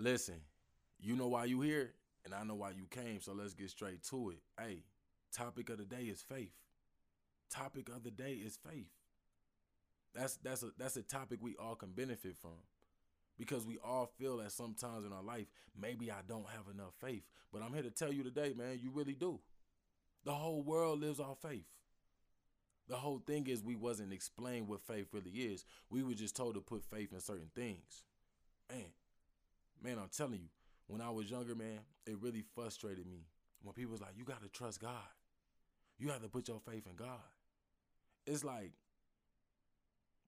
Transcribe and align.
Listen, 0.00 0.40
you 0.98 1.14
know 1.14 1.28
why 1.28 1.44
you 1.44 1.60
here, 1.60 1.92
and 2.24 2.32
I 2.32 2.42
know 2.42 2.54
why 2.54 2.70
you 2.70 2.86
came. 2.90 3.20
So 3.20 3.34
let's 3.34 3.52
get 3.52 3.68
straight 3.68 4.02
to 4.04 4.30
it. 4.30 4.38
Hey, 4.58 4.84
topic 5.30 5.68
of 5.68 5.76
the 5.76 5.84
day 5.84 6.04
is 6.04 6.22
faith. 6.22 6.54
Topic 7.50 7.90
of 7.90 8.02
the 8.02 8.10
day 8.10 8.32
is 8.32 8.58
faith. 8.66 8.88
That's 10.14 10.36
that's 10.36 10.62
a 10.62 10.70
that's 10.78 10.96
a 10.96 11.02
topic 11.02 11.40
we 11.42 11.54
all 11.56 11.74
can 11.74 11.90
benefit 11.90 12.38
from. 12.40 12.56
Because 13.38 13.66
we 13.66 13.76
all 13.84 14.10
feel 14.18 14.38
that 14.38 14.52
sometimes 14.52 15.04
in 15.04 15.12
our 15.12 15.22
life, 15.22 15.46
maybe 15.78 16.10
I 16.10 16.22
don't 16.26 16.48
have 16.48 16.74
enough 16.74 16.94
faith. 16.98 17.22
But 17.52 17.62
I'm 17.62 17.74
here 17.74 17.82
to 17.82 17.90
tell 17.90 18.12
you 18.12 18.22
today, 18.22 18.54
man, 18.56 18.78
you 18.82 18.90
really 18.90 19.14
do. 19.14 19.40
The 20.24 20.32
whole 20.32 20.62
world 20.62 21.00
lives 21.00 21.20
off 21.20 21.42
faith. 21.42 21.66
The 22.88 22.96
whole 22.96 23.22
thing 23.26 23.46
is 23.48 23.62
we 23.62 23.76
wasn't 23.76 24.14
explained 24.14 24.66
what 24.66 24.80
faith 24.80 25.08
really 25.12 25.30
is. 25.30 25.66
We 25.90 26.02
were 26.02 26.14
just 26.14 26.36
told 26.36 26.54
to 26.54 26.60
put 26.60 26.84
faith 26.84 27.12
in 27.12 27.20
certain 27.20 27.50
things. 27.54 28.04
Man, 28.70 28.84
man, 29.82 29.98
I'm 29.98 30.10
telling 30.16 30.40
you, 30.40 30.48
when 30.86 31.00
I 31.00 31.10
was 31.10 31.30
younger, 31.30 31.54
man, 31.54 31.80
it 32.06 32.16
really 32.20 32.44
frustrated 32.54 33.06
me 33.06 33.26
when 33.62 33.74
people 33.74 33.92
was 33.92 34.00
like, 34.00 34.12
you 34.16 34.24
got 34.24 34.42
to 34.42 34.48
trust 34.48 34.80
God. 34.80 34.92
You 35.98 36.08
have 36.08 36.22
to 36.22 36.28
put 36.28 36.48
your 36.48 36.60
faith 36.60 36.86
in 36.86 36.96
God. 36.96 37.20
It's 38.26 38.44
like 38.44 38.72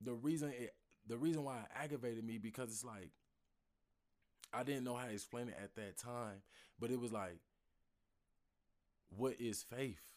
the 0.00 0.14
reason 0.14 0.50
it 0.50 0.74
the 1.06 1.16
reason 1.16 1.44
why 1.44 1.58
it 1.58 1.66
aggravated 1.74 2.24
me 2.24 2.38
because 2.38 2.70
it's 2.70 2.84
like 2.84 3.10
I 4.52 4.62
didn't 4.62 4.84
know 4.84 4.94
how 4.94 5.06
to 5.06 5.12
explain 5.12 5.48
it 5.48 5.56
at 5.62 5.74
that 5.76 5.96
time, 5.96 6.42
but 6.78 6.90
it 6.90 7.00
was 7.00 7.12
like 7.12 7.38
what 9.16 9.40
is 9.40 9.62
faith? 9.62 10.11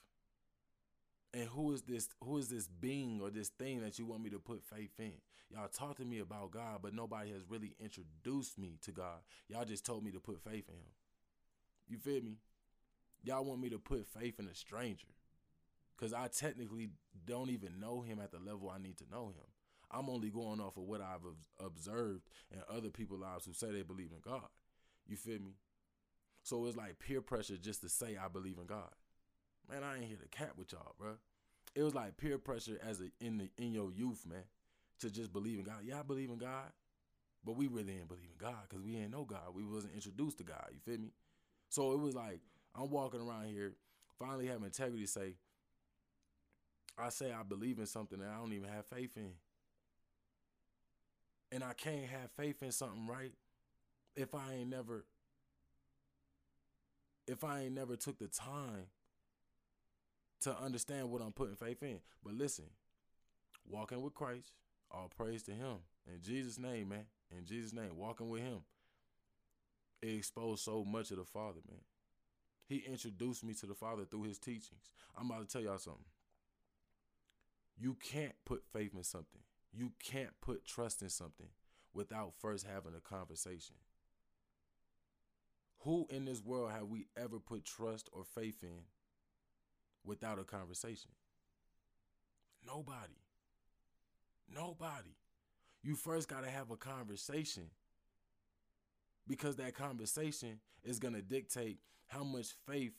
And 1.35 1.49
who 1.49 1.73
is 1.73 1.81
this 1.81 2.07
who 2.23 2.37
is 2.37 2.47
this 2.47 2.67
being 2.67 3.19
or 3.21 3.29
this 3.29 3.49
thing 3.49 3.81
that 3.81 3.99
you 3.99 4.05
want 4.05 4.23
me 4.23 4.29
to 4.29 4.39
put 4.39 4.63
faith 4.63 4.97
in? 4.97 5.11
Y'all 5.51 5.67
talk 5.67 5.97
to 5.97 6.05
me 6.05 6.19
about 6.19 6.51
God, 6.51 6.79
but 6.81 6.93
nobody 6.93 7.31
has 7.33 7.41
really 7.49 7.75
introduced 7.77 8.57
me 8.57 8.77
to 8.83 8.91
God. 8.91 9.19
Y'all 9.49 9.65
just 9.65 9.85
told 9.85 10.05
me 10.05 10.11
to 10.11 10.19
put 10.21 10.41
faith 10.41 10.69
in 10.69 10.75
him. 10.75 10.95
You 11.89 11.97
feel 11.97 12.21
me? 12.23 12.37
Y'all 13.21 13.43
want 13.43 13.59
me 13.59 13.69
to 13.69 13.77
put 13.77 14.07
faith 14.07 14.39
in 14.39 14.47
a 14.47 14.55
stranger. 14.55 15.09
Cause 15.97 16.13
I 16.13 16.27
technically 16.27 16.89
don't 17.25 17.49
even 17.49 17.79
know 17.81 18.01
him 18.01 18.19
at 18.19 18.31
the 18.31 18.39
level 18.39 18.69
I 18.69 18.81
need 18.81 18.97
to 18.97 19.05
know 19.11 19.27
him. 19.27 19.45
I'm 19.91 20.09
only 20.09 20.29
going 20.29 20.61
off 20.61 20.77
of 20.77 20.83
what 20.83 21.01
I've 21.01 21.25
observed 21.63 22.29
in 22.51 22.59
other 22.69 22.89
people's 22.89 23.21
lives 23.21 23.45
who 23.45 23.53
say 23.53 23.71
they 23.71 23.81
believe 23.81 24.11
in 24.11 24.19
God. 24.21 24.47
You 25.05 25.17
feel 25.17 25.39
me? 25.39 25.55
So 26.43 26.65
it's 26.65 26.77
like 26.77 26.99
peer 26.99 27.21
pressure 27.21 27.57
just 27.57 27.81
to 27.81 27.89
say 27.89 28.17
I 28.17 28.29
believe 28.29 28.57
in 28.57 28.67
God. 28.67 28.91
Man, 29.69 29.83
I 29.83 29.95
ain't 29.95 30.05
here 30.05 30.17
to 30.17 30.27
cap 30.27 30.53
with 30.57 30.71
y'all, 30.71 30.95
bro. 30.97 31.15
It 31.75 31.83
was 31.83 31.93
like 31.93 32.17
peer 32.17 32.37
pressure 32.37 32.79
as 32.87 33.01
a 33.01 33.11
in 33.19 33.37
the 33.37 33.49
in 33.57 33.73
your 33.73 33.91
youth, 33.91 34.25
man, 34.25 34.43
to 35.01 35.09
just 35.09 35.33
believe 35.33 35.59
in 35.59 35.65
God. 35.65 35.79
Yeah, 35.83 35.99
I 35.99 36.03
believe 36.03 36.29
in 36.29 36.37
God, 36.37 36.71
but 37.43 37.57
we 37.57 37.67
really 37.67 37.93
didn't 37.93 38.07
believe 38.07 38.29
in 38.31 38.37
God 38.37 38.63
because 38.67 38.83
we 38.83 38.93
didn't 38.93 39.11
know 39.11 39.25
God. 39.25 39.53
We 39.53 39.63
wasn't 39.63 39.93
introduced 39.93 40.37
to 40.37 40.43
God. 40.43 40.65
You 40.71 40.79
feel 40.79 41.01
me? 41.01 41.11
So 41.69 41.91
it 41.91 41.99
was 41.99 42.15
like 42.15 42.39
I'm 42.73 42.89
walking 42.89 43.21
around 43.21 43.47
here, 43.47 43.73
finally 44.17 44.47
having 44.47 44.63
integrity 44.63 45.05
say, 45.05 45.35
I 46.97 47.09
say 47.09 47.31
I 47.31 47.43
believe 47.43 47.79
in 47.79 47.85
something 47.85 48.19
that 48.19 48.29
I 48.29 48.37
don't 48.37 48.53
even 48.53 48.69
have 48.69 48.85
faith 48.85 49.17
in 49.17 49.33
and 51.51 51.63
I 51.63 51.73
can't 51.73 52.05
have 52.05 52.31
faith 52.35 52.61
in 52.61 52.71
something 52.71 53.07
right 53.07 53.31
if 54.15 54.33
I 54.35 54.55
ain't 54.55 54.69
never 54.69 55.05
if 57.27 57.43
I 57.43 57.61
ain't 57.61 57.73
never 57.73 57.95
took 57.95 58.19
the 58.19 58.27
time 58.27 58.87
to 60.45 60.57
understand 60.57 61.11
what 61.11 61.21
I'm 61.21 61.31
putting 61.31 61.55
faith 61.55 61.83
in. 61.83 61.99
But 62.23 62.33
listen, 62.33 62.65
walking 63.67 64.01
with 64.01 64.13
Christ, 64.13 64.53
all 64.89 65.11
praise 65.15 65.43
to 65.43 65.51
him. 65.51 65.77
In 66.07 66.21
Jesus' 66.21 66.57
name, 66.57 66.89
man. 66.89 67.05
In 67.37 67.45
Jesus' 67.45 67.73
name, 67.73 67.97
walking 67.97 68.29
with 68.29 68.41
him. 68.41 68.59
It 70.01 70.15
exposed 70.15 70.63
so 70.63 70.83
much 70.83 71.11
of 71.11 71.17
the 71.17 71.25
Father, 71.25 71.59
man. 71.67 71.81
He 72.67 72.77
introduced 72.77 73.43
me 73.43 73.53
to 73.55 73.65
the 73.65 73.75
Father 73.75 74.05
through 74.05 74.23
his 74.23 74.39
teachings. 74.39 74.91
I'm 75.17 75.29
about 75.29 75.47
to 75.47 75.51
tell 75.51 75.61
y'all 75.61 75.77
something. 75.77 76.05
You 77.77 77.97
can't 78.01 78.33
put 78.45 78.63
faith 78.71 78.93
in 78.95 79.03
something 79.03 79.41
you 79.77 79.91
can't 80.01 80.39
put 80.41 80.65
trust 80.65 81.01
in 81.01 81.09
something 81.09 81.47
without 81.93 82.33
first 82.39 82.65
having 82.65 82.93
a 82.95 83.01
conversation. 83.01 83.75
Who 85.79 86.07
in 86.09 86.25
this 86.25 86.41
world 86.41 86.71
have 86.71 86.87
we 86.87 87.07
ever 87.17 87.39
put 87.39 87.65
trust 87.65 88.09
or 88.11 88.23
faith 88.23 88.63
in 88.63 88.85
without 90.05 90.39
a 90.39 90.43
conversation? 90.43 91.11
Nobody. 92.65 93.19
Nobody. 94.53 95.15
You 95.83 95.95
first 95.95 96.27
got 96.27 96.43
to 96.43 96.49
have 96.49 96.71
a 96.71 96.77
conversation 96.77 97.69
because 99.27 99.55
that 99.57 99.75
conversation 99.75 100.59
is 100.83 100.99
going 100.99 101.13
to 101.13 101.21
dictate 101.21 101.79
how 102.07 102.23
much 102.23 102.47
faith 102.67 102.93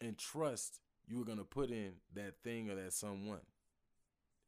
and 0.00 0.16
trust 0.16 0.80
you 1.06 1.20
are 1.20 1.24
going 1.24 1.38
to 1.38 1.44
put 1.44 1.70
in 1.70 1.92
that 2.14 2.34
thing 2.42 2.70
or 2.70 2.74
that 2.74 2.92
someone 2.92 3.40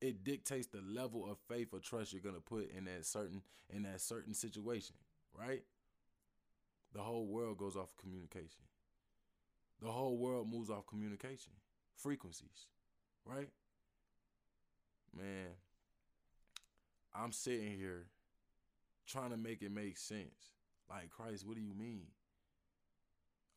it 0.05 0.23
dictates 0.23 0.67
the 0.67 0.83
level 0.83 1.31
of 1.31 1.39
faith 1.49 1.69
or 1.73 1.79
trust 1.79 2.13
you're 2.13 2.21
gonna 2.21 2.39
put 2.39 2.71
in 2.77 2.85
that 2.85 3.07
certain 3.07 3.41
in 3.71 3.85
that 3.85 4.01
certain 4.03 4.35
situation, 4.35 4.95
right? 5.39 5.63
The 6.93 7.01
whole 7.01 7.27
world 7.27 7.57
goes 7.57 7.75
off 7.75 7.97
communication. 7.97 8.65
The 9.81 9.91
whole 9.91 10.19
world 10.19 10.49
moves 10.49 10.69
off 10.69 10.87
communication, 10.87 11.53
frequencies, 11.97 12.66
right? 13.25 13.49
Man, 15.16 15.49
I'm 17.15 17.32
sitting 17.32 17.77
here 17.77 18.06
trying 19.06 19.31
to 19.31 19.37
make 19.37 19.62
it 19.62 19.71
make 19.71 19.97
sense. 19.97 20.53
Like, 20.88 21.10
Christ, 21.10 21.47
what 21.47 21.56
do 21.56 21.62
you 21.62 21.75
mean? 21.75 22.06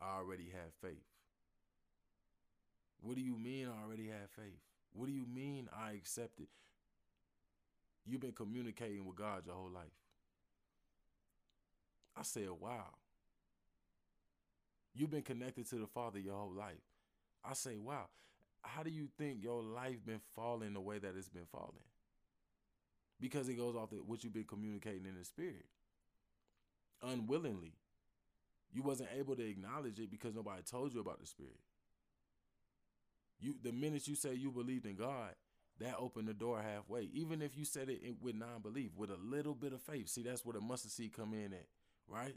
I 0.02 0.18
already 0.18 0.52
have 0.54 0.74
faith. 0.82 1.04
What 3.02 3.16
do 3.16 3.22
you 3.22 3.38
mean 3.38 3.68
I 3.68 3.84
already 3.84 4.08
have 4.08 4.30
faith? 4.36 4.62
What 4.94 5.08
do 5.08 5.12
you 5.12 5.26
mean 5.32 5.70
I 5.76 5.92
accept 5.92 6.40
it? 6.40 6.50
You've 8.06 8.22
been 8.22 8.32
communicating 8.32 9.06
with 9.06 9.16
God 9.16 9.44
your 9.46 9.56
whole 9.56 9.72
life. 9.72 9.86
I 12.16 12.24
said, 12.24 12.50
wow. 12.60 12.96
You've 14.96 15.12
been 15.12 15.22
connected 15.22 15.70
to 15.70 15.76
the 15.76 15.88
Father 15.88 16.20
your 16.20 16.36
whole 16.36 16.54
life. 16.54 16.87
I 17.48 17.54
say, 17.54 17.78
wow. 17.78 18.08
How 18.62 18.84
do 18.84 18.90
you 18.90 19.08
think 19.18 19.42
your 19.42 19.62
life 19.62 20.06
been 20.06 20.20
falling 20.36 20.74
the 20.74 20.82
way 20.82 21.00
that 21.00 21.14
it's 21.16 21.30
been 21.30 21.46
falling? 21.52 21.86
Because 23.20 23.48
it 23.48 23.56
goes 23.56 23.76
off 23.76 23.90
the, 23.90 23.98
what 23.98 24.24
you've 24.24 24.34
been 24.34 24.44
communicating 24.44 25.06
in 25.06 25.16
the 25.18 25.24
spirit. 25.24 25.66
Unwillingly. 27.02 27.74
You 28.74 28.84
wasn't 28.84 29.10
able 29.18 29.36
to 29.36 29.48
acknowledge 29.48 30.00
it 30.00 30.12
because 30.12 30.36
nobody 30.36 30.62
told 30.64 30.94
you 30.94 31.00
about 31.00 31.20
the 31.20 31.26
spirit. 31.26 31.60
You 33.40 33.56
the 33.64 33.72
minute 33.72 34.08
you 34.08 34.16
say 34.16 34.34
you 34.34 34.52
believed 34.52 34.86
in 34.86 34.96
God, 34.96 35.34
that 35.80 35.96
opened 35.98 36.28
the 36.28 36.34
door 36.34 36.62
halfway. 36.62 37.10
Even 37.14 37.42
if 37.42 37.58
you 37.58 37.66
said 37.66 37.90
it 37.90 38.02
with 38.22 38.36
non-belief, 38.36 38.92
with 38.96 39.12
a 39.12 39.18
little 39.18 39.54
bit 39.54 39.74
of 39.74 39.82
faith. 39.82 40.10
See, 40.10 40.24
that's 40.24 40.44
where 40.44 40.54
the 40.54 40.62
mustard 40.62 40.92
seed 40.92 41.14
come 41.14 41.34
in 41.34 41.54
at, 41.54 41.68
right? 42.08 42.36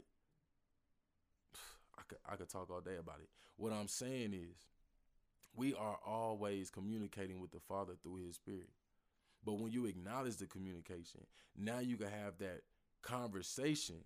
I 1.97 2.01
could 2.07 2.19
I 2.27 2.35
could 2.35 2.49
talk 2.49 2.69
all 2.69 2.81
day 2.81 2.97
about 2.99 3.19
it. 3.21 3.29
What 3.57 3.73
I'm 3.73 3.87
saying 3.87 4.33
is, 4.33 4.55
we 5.55 5.73
are 5.73 5.97
always 6.05 6.69
communicating 6.69 7.39
with 7.39 7.51
the 7.51 7.59
Father 7.59 7.93
through 8.01 8.17
His 8.25 8.35
Spirit. 8.35 8.69
But 9.43 9.59
when 9.59 9.71
you 9.71 9.85
acknowledge 9.85 10.37
the 10.37 10.45
communication, 10.45 11.21
now 11.57 11.79
you 11.79 11.97
can 11.97 12.09
have 12.09 12.37
that 12.39 12.61
conversation 13.01 14.03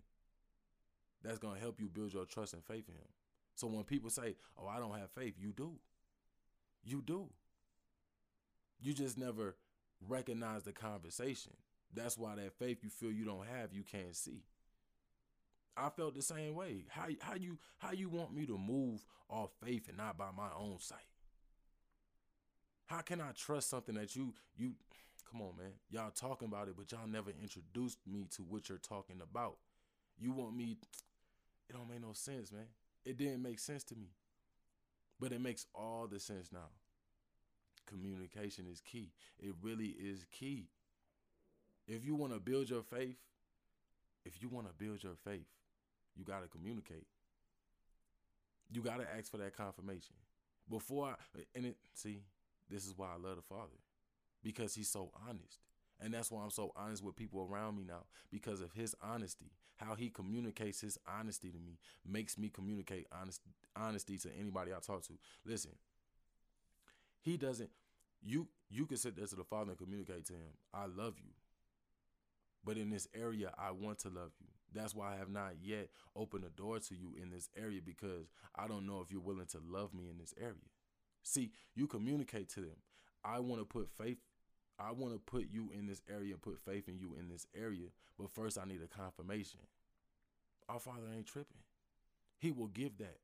that's 1.21 1.39
gonna 1.39 1.59
help 1.59 1.79
you 1.79 1.87
build 1.87 2.13
your 2.13 2.25
trust 2.25 2.53
and 2.53 2.63
faith 2.63 2.87
in 2.87 2.95
Him. 2.95 3.09
So 3.55 3.67
when 3.67 3.83
people 3.83 4.09
say, 4.09 4.35
"Oh, 4.57 4.67
I 4.67 4.79
don't 4.79 4.97
have 4.97 5.11
faith," 5.11 5.35
you 5.37 5.51
do. 5.53 5.79
You 6.83 7.01
do. 7.01 7.29
You 8.79 8.93
just 8.93 9.17
never 9.17 9.55
recognize 10.07 10.63
the 10.63 10.73
conversation. 10.73 11.53
That's 11.93 12.17
why 12.17 12.35
that 12.35 12.53
faith 12.53 12.83
you 12.83 12.89
feel 12.89 13.11
you 13.11 13.25
don't 13.25 13.47
have, 13.47 13.73
you 13.73 13.83
can't 13.83 14.15
see. 14.15 14.43
I 15.77 15.89
felt 15.89 16.15
the 16.15 16.21
same 16.21 16.55
way. 16.55 16.85
How 16.89 17.07
how 17.21 17.35
you 17.35 17.57
how 17.79 17.91
you 17.91 18.09
want 18.09 18.33
me 18.33 18.45
to 18.45 18.57
move 18.57 19.05
off 19.29 19.51
faith 19.63 19.87
and 19.87 19.97
not 19.97 20.17
by 20.17 20.31
my 20.35 20.49
own 20.57 20.79
sight? 20.79 20.99
How 22.85 23.01
can 23.01 23.21
I 23.21 23.31
trust 23.31 23.69
something 23.69 23.95
that 23.95 24.15
you 24.15 24.33
you 24.55 24.73
come 25.31 25.41
on 25.41 25.57
man. 25.57 25.73
Y'all 25.89 26.11
talking 26.11 26.47
about 26.47 26.67
it, 26.67 26.75
but 26.77 26.91
y'all 26.91 27.07
never 27.07 27.31
introduced 27.41 27.99
me 28.07 28.27
to 28.35 28.43
what 28.43 28.69
you're 28.69 28.77
talking 28.77 29.21
about. 29.21 29.57
You 30.17 30.31
want 30.31 30.55
me 30.55 30.77
it 31.69 31.73
don't 31.73 31.89
make 31.89 32.01
no 32.01 32.13
sense, 32.13 32.51
man. 32.51 32.67
It 33.03 33.17
didn't 33.17 33.41
make 33.41 33.59
sense 33.59 33.83
to 33.85 33.95
me. 33.95 34.09
But 35.19 35.31
it 35.31 35.41
makes 35.41 35.65
all 35.73 36.07
the 36.09 36.19
sense 36.19 36.51
now. 36.51 36.69
Communication 37.87 38.65
is 38.71 38.81
key. 38.81 39.11
It 39.39 39.53
really 39.61 39.95
is 39.99 40.25
key. 40.31 40.67
If 41.87 42.03
you 42.05 42.15
want 42.15 42.33
to 42.33 42.39
build 42.39 42.69
your 42.69 42.81
faith, 42.81 43.17
if 44.25 44.41
you 44.41 44.49
want 44.49 44.67
to 44.67 44.73
build 44.73 45.03
your 45.03 45.15
faith, 45.23 45.45
you 46.15 46.23
got 46.23 46.41
to 46.41 46.47
communicate. 46.47 47.05
You 48.71 48.81
got 48.81 48.99
to 48.99 49.07
ask 49.17 49.29
for 49.29 49.37
that 49.37 49.55
confirmation. 49.55 50.15
Before 50.69 51.09
I, 51.09 51.39
and 51.53 51.67
it, 51.67 51.77
see, 51.93 52.21
this 52.69 52.85
is 52.85 52.93
why 52.97 53.07
I 53.07 53.21
love 53.21 53.37
the 53.37 53.41
Father 53.43 53.77
because 54.43 54.75
he's 54.75 54.89
so 54.89 55.11
honest. 55.27 55.59
And 55.99 56.13
that's 56.13 56.29
why 56.29 56.43
I'm 56.43 56.49
so 56.49 56.71
honest 56.75 57.03
with 57.03 57.15
people 57.15 57.47
around 57.49 57.77
me 57.77 57.83
now 57.87 58.03
because 58.31 58.61
of 58.61 58.73
his 58.73 58.95
honesty. 59.01 59.51
How 59.77 59.95
he 59.95 60.09
communicates 60.09 60.81
his 60.81 60.97
honesty 61.07 61.49
to 61.49 61.57
me 61.59 61.79
makes 62.07 62.37
me 62.37 62.49
communicate 62.49 63.07
honest, 63.11 63.41
honesty 63.75 64.17
to 64.19 64.29
anybody 64.39 64.71
I 64.71 64.79
talk 64.79 65.03
to. 65.03 65.13
Listen, 65.45 65.71
he 67.21 67.37
doesn't 67.37 67.69
you 68.25 68.47
you 68.69 68.85
can 68.85 68.97
sit 68.97 69.15
there 69.15 69.27
to 69.27 69.35
the 69.35 69.43
father 69.43 69.71
and 69.71 69.77
communicate 69.77 70.25
to 70.25 70.33
him, 70.33 70.57
I 70.73 70.85
love 70.85 71.15
you. 71.19 71.31
But 72.63 72.77
in 72.77 72.89
this 72.89 73.07
area, 73.13 73.53
I 73.57 73.71
want 73.71 73.99
to 73.99 74.09
love 74.09 74.31
you. 74.39 74.47
That's 74.73 74.95
why 74.95 75.13
I 75.13 75.17
have 75.17 75.29
not 75.29 75.53
yet 75.61 75.89
opened 76.15 76.43
the 76.43 76.49
door 76.49 76.79
to 76.79 76.95
you 76.95 77.13
in 77.21 77.29
this 77.29 77.47
area 77.55 77.79
because 77.85 78.31
I 78.55 78.67
don't 78.67 78.87
know 78.87 79.01
if 79.01 79.11
you're 79.11 79.21
willing 79.21 79.45
to 79.47 79.59
love 79.65 79.93
me 79.93 80.09
in 80.09 80.17
this 80.17 80.33
area. 80.39 80.55
See, 81.27 81.51
you 81.75 81.87
communicate 81.87 82.49
to 82.49 82.61
them. 82.61 82.77
I 83.23 83.39
want 83.39 83.59
to 83.59 83.65
put 83.65 83.89
faith 83.89 84.17
I 84.77 84.91
want 84.91 85.13
to 85.13 85.19
put 85.19 85.47
you 85.51 85.69
in 85.73 85.87
this 85.87 86.01
area 86.09 86.33
and 86.33 86.41
put 86.41 86.59
faith 86.59 86.89
in 86.89 86.99
you 86.99 87.15
in 87.17 87.29
this 87.29 87.47
area, 87.55 87.87
but 88.19 88.29
first 88.29 88.57
I 88.57 88.65
need 88.65 88.81
a 88.83 88.87
confirmation. 88.87 89.61
Our 90.67 90.79
Father 90.79 91.07
ain't 91.15 91.27
tripping. 91.27 91.61
He 92.39 92.51
will 92.51 92.67
give 92.67 92.97
that. 92.97 93.17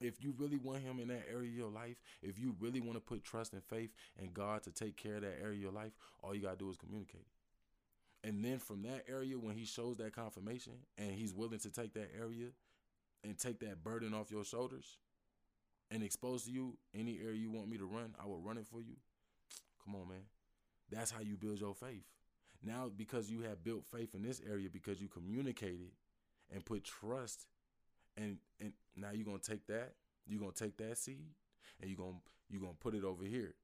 If 0.00 0.20
you 0.20 0.34
really 0.36 0.56
want 0.56 0.82
him 0.82 0.98
in 0.98 1.06
that 1.08 1.26
area 1.32 1.48
of 1.48 1.54
your 1.56 1.70
life, 1.70 1.96
if 2.20 2.36
you 2.36 2.56
really 2.58 2.80
want 2.80 2.94
to 2.94 3.00
put 3.00 3.22
trust 3.22 3.52
and 3.52 3.62
faith 3.62 3.90
in 4.20 4.32
God 4.32 4.64
to 4.64 4.72
take 4.72 4.96
care 4.96 5.16
of 5.16 5.22
that 5.22 5.38
area 5.40 5.58
of 5.58 5.62
your 5.62 5.72
life, 5.72 5.92
all 6.22 6.34
you 6.34 6.42
got 6.42 6.58
to 6.58 6.64
do 6.64 6.70
is 6.70 6.76
communicate. 6.76 7.26
And 8.24 8.44
then 8.44 8.58
from 8.58 8.82
that 8.82 9.04
area, 9.08 9.38
when 9.38 9.54
he 9.54 9.64
shows 9.64 9.98
that 9.98 10.14
confirmation 10.16 10.72
and 10.98 11.12
he's 11.12 11.32
willing 11.32 11.60
to 11.60 11.70
take 11.70 11.94
that 11.94 12.10
area 12.18 12.48
and 13.22 13.38
take 13.38 13.60
that 13.60 13.84
burden 13.84 14.12
off 14.12 14.32
your 14.32 14.44
shoulders 14.44 14.96
and 15.92 16.02
expose 16.02 16.44
to 16.44 16.50
you 16.50 16.76
any 16.98 17.20
area 17.22 17.38
you 17.38 17.50
want 17.50 17.68
me 17.68 17.76
to 17.76 17.84
run, 17.84 18.14
I 18.20 18.26
will 18.26 18.40
run 18.40 18.56
it 18.56 18.66
for 18.66 18.80
you. 18.80 18.94
Come 19.84 19.94
on, 19.94 20.08
man. 20.08 20.24
That's 20.90 21.10
how 21.10 21.20
you 21.20 21.36
build 21.36 21.60
your 21.60 21.74
faith. 21.74 22.04
Now, 22.64 22.90
because 22.96 23.30
you 23.30 23.42
have 23.42 23.62
built 23.62 23.84
faith 23.84 24.14
in 24.14 24.22
this 24.22 24.40
area, 24.48 24.68
because 24.72 25.00
you 25.00 25.08
communicated 25.08 25.90
and 26.52 26.64
put 26.64 26.84
trust, 26.84 27.46
and 28.16 28.38
and 28.60 28.72
now 28.96 29.10
you're 29.12 29.24
gonna 29.24 29.38
take 29.38 29.66
that, 29.66 29.92
you're 30.26 30.40
gonna 30.40 30.52
take 30.52 30.76
that 30.78 30.96
seed, 30.96 31.34
and 31.80 31.90
you're 31.90 31.98
gonna 31.98 32.20
you're 32.48 32.60
gonna 32.60 32.74
put 32.78 32.94
it 32.94 33.04
over 33.04 33.24
here 33.24 33.54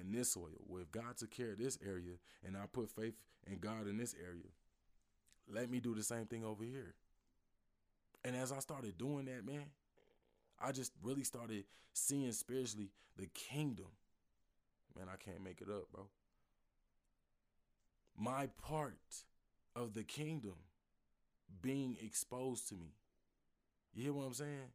in 0.00 0.12
this 0.12 0.32
soil. 0.32 0.60
Well, 0.66 0.82
if 0.82 0.90
God 0.90 1.16
took 1.16 1.30
care 1.30 1.52
of 1.52 1.58
this 1.58 1.78
area, 1.84 2.14
and 2.46 2.56
I 2.56 2.66
put 2.72 2.90
faith 2.90 3.14
in 3.46 3.58
God 3.58 3.88
in 3.88 3.96
this 3.96 4.14
area, 4.22 4.50
let 5.52 5.70
me 5.70 5.80
do 5.80 5.94
the 5.94 6.02
same 6.02 6.26
thing 6.26 6.44
over 6.44 6.64
here. 6.64 6.94
And 8.24 8.36
as 8.36 8.52
I 8.52 8.60
started 8.60 8.96
doing 8.96 9.26
that, 9.26 9.44
man, 9.44 9.66
I 10.64 10.72
just 10.72 10.92
really 11.02 11.24
started 11.24 11.64
seeing 11.92 12.32
spiritually 12.32 12.90
the 13.16 13.26
kingdom. 13.26 13.86
Man, 14.96 15.06
I 15.12 15.16
can't 15.16 15.42
make 15.42 15.60
it 15.60 15.68
up, 15.68 15.90
bro 15.92 16.06
my 18.16 18.48
part 18.62 19.24
of 19.74 19.94
the 19.94 20.02
kingdom 20.02 20.54
being 21.62 21.96
exposed 22.02 22.68
to 22.68 22.74
me. 22.74 22.94
You 23.92 24.04
hear 24.04 24.12
what 24.12 24.26
I'm 24.26 24.34
saying? 24.34 24.72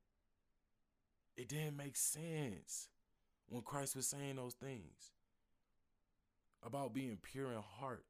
It 1.37 1.47
didn't 1.47 1.77
make 1.77 1.95
sense 1.95 2.89
when 3.47 3.61
Christ 3.61 3.95
was 3.95 4.07
saying 4.07 4.35
those 4.35 4.53
things 4.53 5.11
about 6.63 6.93
being 6.93 7.17
pure 7.21 7.51
in 7.51 7.61
heart 7.79 8.03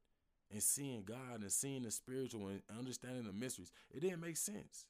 and 0.50 0.62
seeing 0.62 1.04
God 1.04 1.42
and 1.42 1.52
seeing 1.52 1.82
the 1.82 1.90
spiritual 1.90 2.48
and 2.48 2.62
understanding 2.76 3.24
the 3.24 3.32
mysteries. 3.32 3.72
It 3.94 4.00
didn't 4.00 4.20
make 4.20 4.36
sense. 4.36 4.86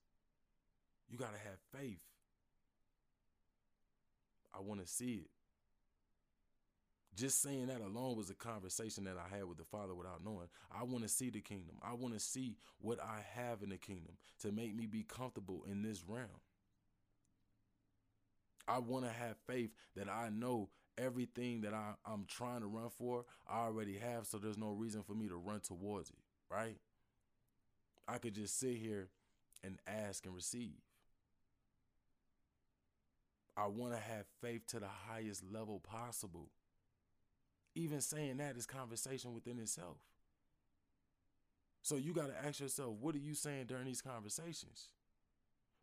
You 1.08 1.19
got 1.19 1.32
to 1.32 1.38
have 1.38 1.58
faith. 1.76 2.00
I 4.55 4.61
want 4.61 4.81
to 4.81 4.87
see 4.87 5.23
it. 5.25 5.31
Just 7.17 7.43
saying 7.43 7.67
that 7.67 7.81
alone 7.81 8.17
was 8.17 8.31
a 8.31 8.35
conversation 8.35 9.05
that 9.05 9.17
I 9.19 9.37
had 9.37 9.44
with 9.44 9.58
the 9.58 9.64
Father 9.64 9.94
without 9.94 10.25
knowing. 10.25 10.49
I 10.70 10.85
want 10.85 11.02
to 11.02 11.08
see 11.08 11.29
the 11.29 11.41
kingdom. 11.41 11.76
I 11.82 11.94
want 11.94 12.14
to 12.14 12.20
see 12.20 12.56
what 12.81 13.00
I 13.00 13.25
have 13.35 13.62
in 13.62 13.70
the 13.70 13.79
kingdom 13.79 14.17
to 14.43 14.52
make 14.52 14.75
me 14.75 14.87
be 14.87 15.02
comfortable 15.02 15.64
in 15.69 15.82
this 15.82 16.05
realm. 16.06 16.29
I 18.69 18.79
want 18.79 19.05
to 19.05 19.11
have 19.11 19.37
faith 19.49 19.70
that 19.97 20.08
I 20.08 20.29
know 20.29 20.69
everything 20.97 21.62
that 21.62 21.75
I, 21.75 21.94
I'm 22.06 22.25
trying 22.26 22.61
to 22.61 22.67
run 22.67 22.91
for, 22.91 23.25
I 23.49 23.61
already 23.61 23.99
have, 23.99 24.26
so 24.26 24.38
there's 24.38 24.58
no 24.58 24.70
reason 24.70 25.02
for 25.02 25.14
me 25.14 25.29
to 25.29 25.37
run 25.37 25.61
towards 25.61 26.11
it, 26.11 26.17
right? 26.50 26.76
I 28.06 28.19
could 28.19 28.35
just 28.35 28.58
sit 28.58 28.76
here 28.76 29.08
and 29.64 29.79
ask 29.87 30.26
and 30.26 30.35
receive. 30.35 30.76
I 33.61 33.67
want 33.67 33.93
to 33.93 33.99
have 33.99 34.27
faith 34.41 34.67
to 34.69 34.81
the 34.81 34.89
highest 35.09 35.43
level 35.53 35.81
possible 35.81 36.49
even 37.75 38.01
saying 38.01 38.39
that 38.39 38.57
is 38.57 38.67
conversation 38.67 39.35
within 39.35 39.59
itself. 39.59 39.97
So 41.83 41.97
you 41.97 42.12
got 42.12 42.29
to 42.29 42.47
ask 42.47 42.61
yourself, 42.61 42.95
what 43.01 43.15
are 43.15 43.19
you 43.19 43.35
saying 43.35 43.67
during 43.67 43.87
these 43.87 44.03
conversations? 44.03 44.89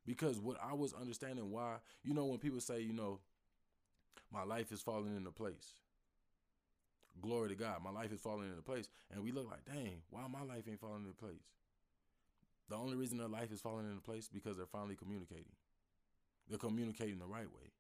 Because 0.06 0.40
what 0.40 0.58
I 0.62 0.74
was 0.74 0.94
understanding 0.94 1.52
why, 1.52 1.78
you 2.04 2.14
know, 2.14 2.26
when 2.26 2.40
people 2.40 2.60
say, 2.60 2.82
you 2.82 2.94
know, 2.94 3.20
my 4.32 4.44
life 4.44 4.72
is 4.72 4.82
falling 4.82 5.16
into 5.16 5.32
place. 5.32 5.74
Glory 7.20 7.50
to 7.50 7.56
God, 7.56 7.82
my 7.84 7.90
life 7.90 8.14
is 8.14 8.22
falling 8.22 8.50
into 8.50 8.62
place. 8.62 8.90
And 9.12 9.24
we 9.24 9.32
look 9.32 9.50
like, 9.50 9.66
dang, 9.66 10.02
why 10.10 10.22
my 10.32 10.44
life 10.44 10.64
ain't 10.70 10.80
falling 10.80 11.04
into 11.04 11.16
place? 11.16 11.44
The 12.70 12.76
only 12.76 12.96
reason 12.96 13.18
their 13.18 13.28
life 13.28 13.52
is 13.52 13.62
falling 13.62 13.90
into 13.90 14.02
place 14.02 14.30
because 14.32 14.58
they're 14.58 14.66
finally 14.66 14.96
communicating. 14.96 15.56
They're 16.50 16.58
communicating 16.58 17.20
the 17.20 17.26
right 17.26 17.48
way. 17.48 17.72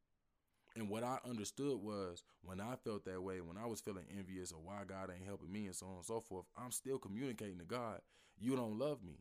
And 0.75 0.89
what 0.89 1.03
I 1.03 1.17
understood 1.27 1.81
was 1.81 2.23
when 2.43 2.61
I 2.61 2.75
felt 2.83 3.05
that 3.05 3.23
way, 3.23 3.41
when 3.41 3.57
I 3.57 3.65
was 3.65 3.81
feeling 3.81 4.05
envious 4.15 4.51
of 4.51 4.57
why 4.63 4.81
God 4.87 5.09
ain't 5.09 5.25
helping 5.25 5.51
me 5.51 5.65
and 5.65 5.75
so 5.75 5.87
on 5.87 5.95
and 5.95 6.05
so 6.05 6.19
forth, 6.19 6.45
I'm 6.55 6.71
still 6.71 6.99
communicating 6.99 7.57
to 7.57 7.65
God, 7.65 8.01
you 8.39 8.55
don't 8.55 8.77
love 8.77 9.03
me. 9.03 9.17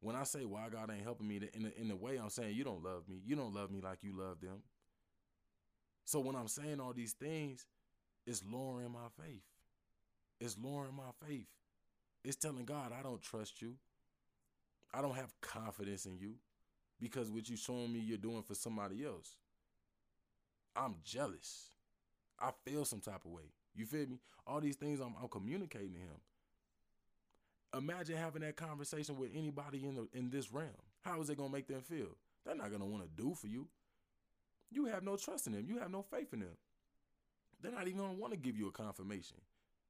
When 0.00 0.14
I 0.14 0.24
say 0.24 0.44
why 0.44 0.68
God 0.68 0.90
ain't 0.90 1.04
helping 1.04 1.28
me, 1.28 1.36
in 1.54 1.62
the, 1.62 1.80
in 1.80 1.88
the 1.88 1.96
way 1.96 2.18
I'm 2.18 2.28
saying 2.28 2.54
you 2.54 2.64
don't 2.64 2.84
love 2.84 3.08
me, 3.08 3.22
you 3.24 3.34
don't 3.34 3.54
love 3.54 3.70
me 3.70 3.80
like 3.80 4.02
you 4.02 4.12
love 4.14 4.40
them. 4.40 4.62
So 6.04 6.20
when 6.20 6.36
I'm 6.36 6.48
saying 6.48 6.80
all 6.80 6.92
these 6.92 7.12
things, 7.12 7.66
it's 8.26 8.42
lowering 8.44 8.92
my 8.92 9.08
faith. 9.24 9.42
It's 10.40 10.56
lowering 10.62 10.96
my 10.96 11.26
faith. 11.26 11.46
It's 12.24 12.36
telling 12.36 12.64
God, 12.64 12.92
I 12.92 13.02
don't 13.02 13.22
trust 13.22 13.62
you. 13.62 13.76
I 14.92 15.00
don't 15.00 15.14
have 15.14 15.32
confidence 15.40 16.04
in 16.04 16.18
you 16.18 16.34
because 17.02 17.30
what 17.30 17.48
you 17.50 17.56
showing 17.56 17.92
me 17.92 17.98
you're 17.98 18.16
doing 18.16 18.42
for 18.42 18.54
somebody 18.54 19.04
else. 19.04 19.34
I'm 20.76 20.94
jealous. 21.04 21.70
I 22.40 22.50
feel 22.64 22.84
some 22.84 23.00
type 23.00 23.24
of 23.24 23.32
way. 23.32 23.42
You 23.74 23.84
feel 23.86 24.06
me? 24.06 24.18
All 24.46 24.60
these 24.60 24.76
things 24.76 25.00
I'm, 25.00 25.14
I'm 25.20 25.28
communicating 25.28 25.94
to 25.94 25.98
him. 26.00 26.20
Imagine 27.76 28.16
having 28.16 28.42
that 28.42 28.56
conversation 28.56 29.16
with 29.18 29.30
anybody 29.34 29.84
in 29.84 29.94
the 29.96 30.08
in 30.16 30.30
this 30.30 30.52
realm. 30.52 30.68
How 31.02 31.20
is 31.20 31.28
it 31.28 31.38
gonna 31.38 31.52
make 31.52 31.66
them 31.66 31.80
feel? 31.80 32.16
They're 32.44 32.54
not 32.54 32.70
gonna 32.70 32.86
want 32.86 33.02
to 33.02 33.22
do 33.22 33.34
for 33.34 33.48
you. 33.48 33.66
You 34.70 34.86
have 34.86 35.02
no 35.02 35.16
trust 35.16 35.46
in 35.46 35.54
them. 35.54 35.64
You 35.66 35.78
have 35.78 35.90
no 35.90 36.02
faith 36.02 36.32
in 36.32 36.40
them. 36.40 36.56
They're 37.60 37.72
not 37.72 37.86
even 37.88 37.98
gonna 38.00 38.14
want 38.14 38.32
to 38.32 38.38
give 38.38 38.56
you 38.56 38.68
a 38.68 38.72
confirmation. 38.72 39.38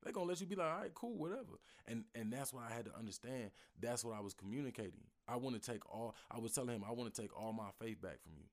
They're 0.03 0.13
gonna 0.13 0.27
let 0.27 0.41
you 0.41 0.47
be 0.47 0.57
like, 0.57 0.69
all 0.69 0.81
right, 0.81 0.95
cool, 0.95 1.17
whatever. 1.17 1.61
And 1.87 2.05
and 2.15 2.33
that's 2.33 2.53
what 2.53 2.65
I 2.69 2.75
had 2.75 2.87
to 2.87 2.97
understand. 2.97 3.51
That's 3.81 4.05
what 4.05 4.17
I 4.17 4.21
was 4.21 4.35
communicating. 4.35 5.05
I 5.29 5.37
want 5.37 5.61
to 5.61 5.71
take 5.71 5.89
all. 5.93 6.15
I 6.31 6.39
was 6.39 6.53
telling 6.53 6.75
him 6.75 6.85
I 6.89 6.93
want 6.93 7.15
to 7.15 7.23
take 7.23 7.37
all 7.39 7.53
my 7.53 7.71
faith 7.79 8.03
back 8.03 8.21
from 8.23 8.33
you 8.37 8.45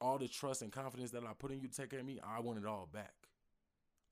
all 0.00 0.18
the 0.18 0.28
trust 0.28 0.62
and 0.62 0.72
confidence 0.72 1.10
that 1.12 1.24
I 1.24 1.32
put 1.38 1.50
in 1.50 1.60
you 1.60 1.68
to 1.68 1.74
take 1.74 1.90
care 1.90 2.00
of 2.00 2.06
me, 2.06 2.20
I 2.24 2.40
want 2.40 2.58
it 2.58 2.66
all 2.66 2.88
back. 2.92 3.14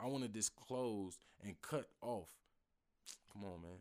I 0.01 0.07
want 0.07 0.23
to 0.23 0.29
disclose 0.29 1.19
and 1.45 1.61
cut 1.63 1.89
off. 2.01 2.29
Come 3.33 3.45
on, 3.45 3.63
man. 3.63 3.79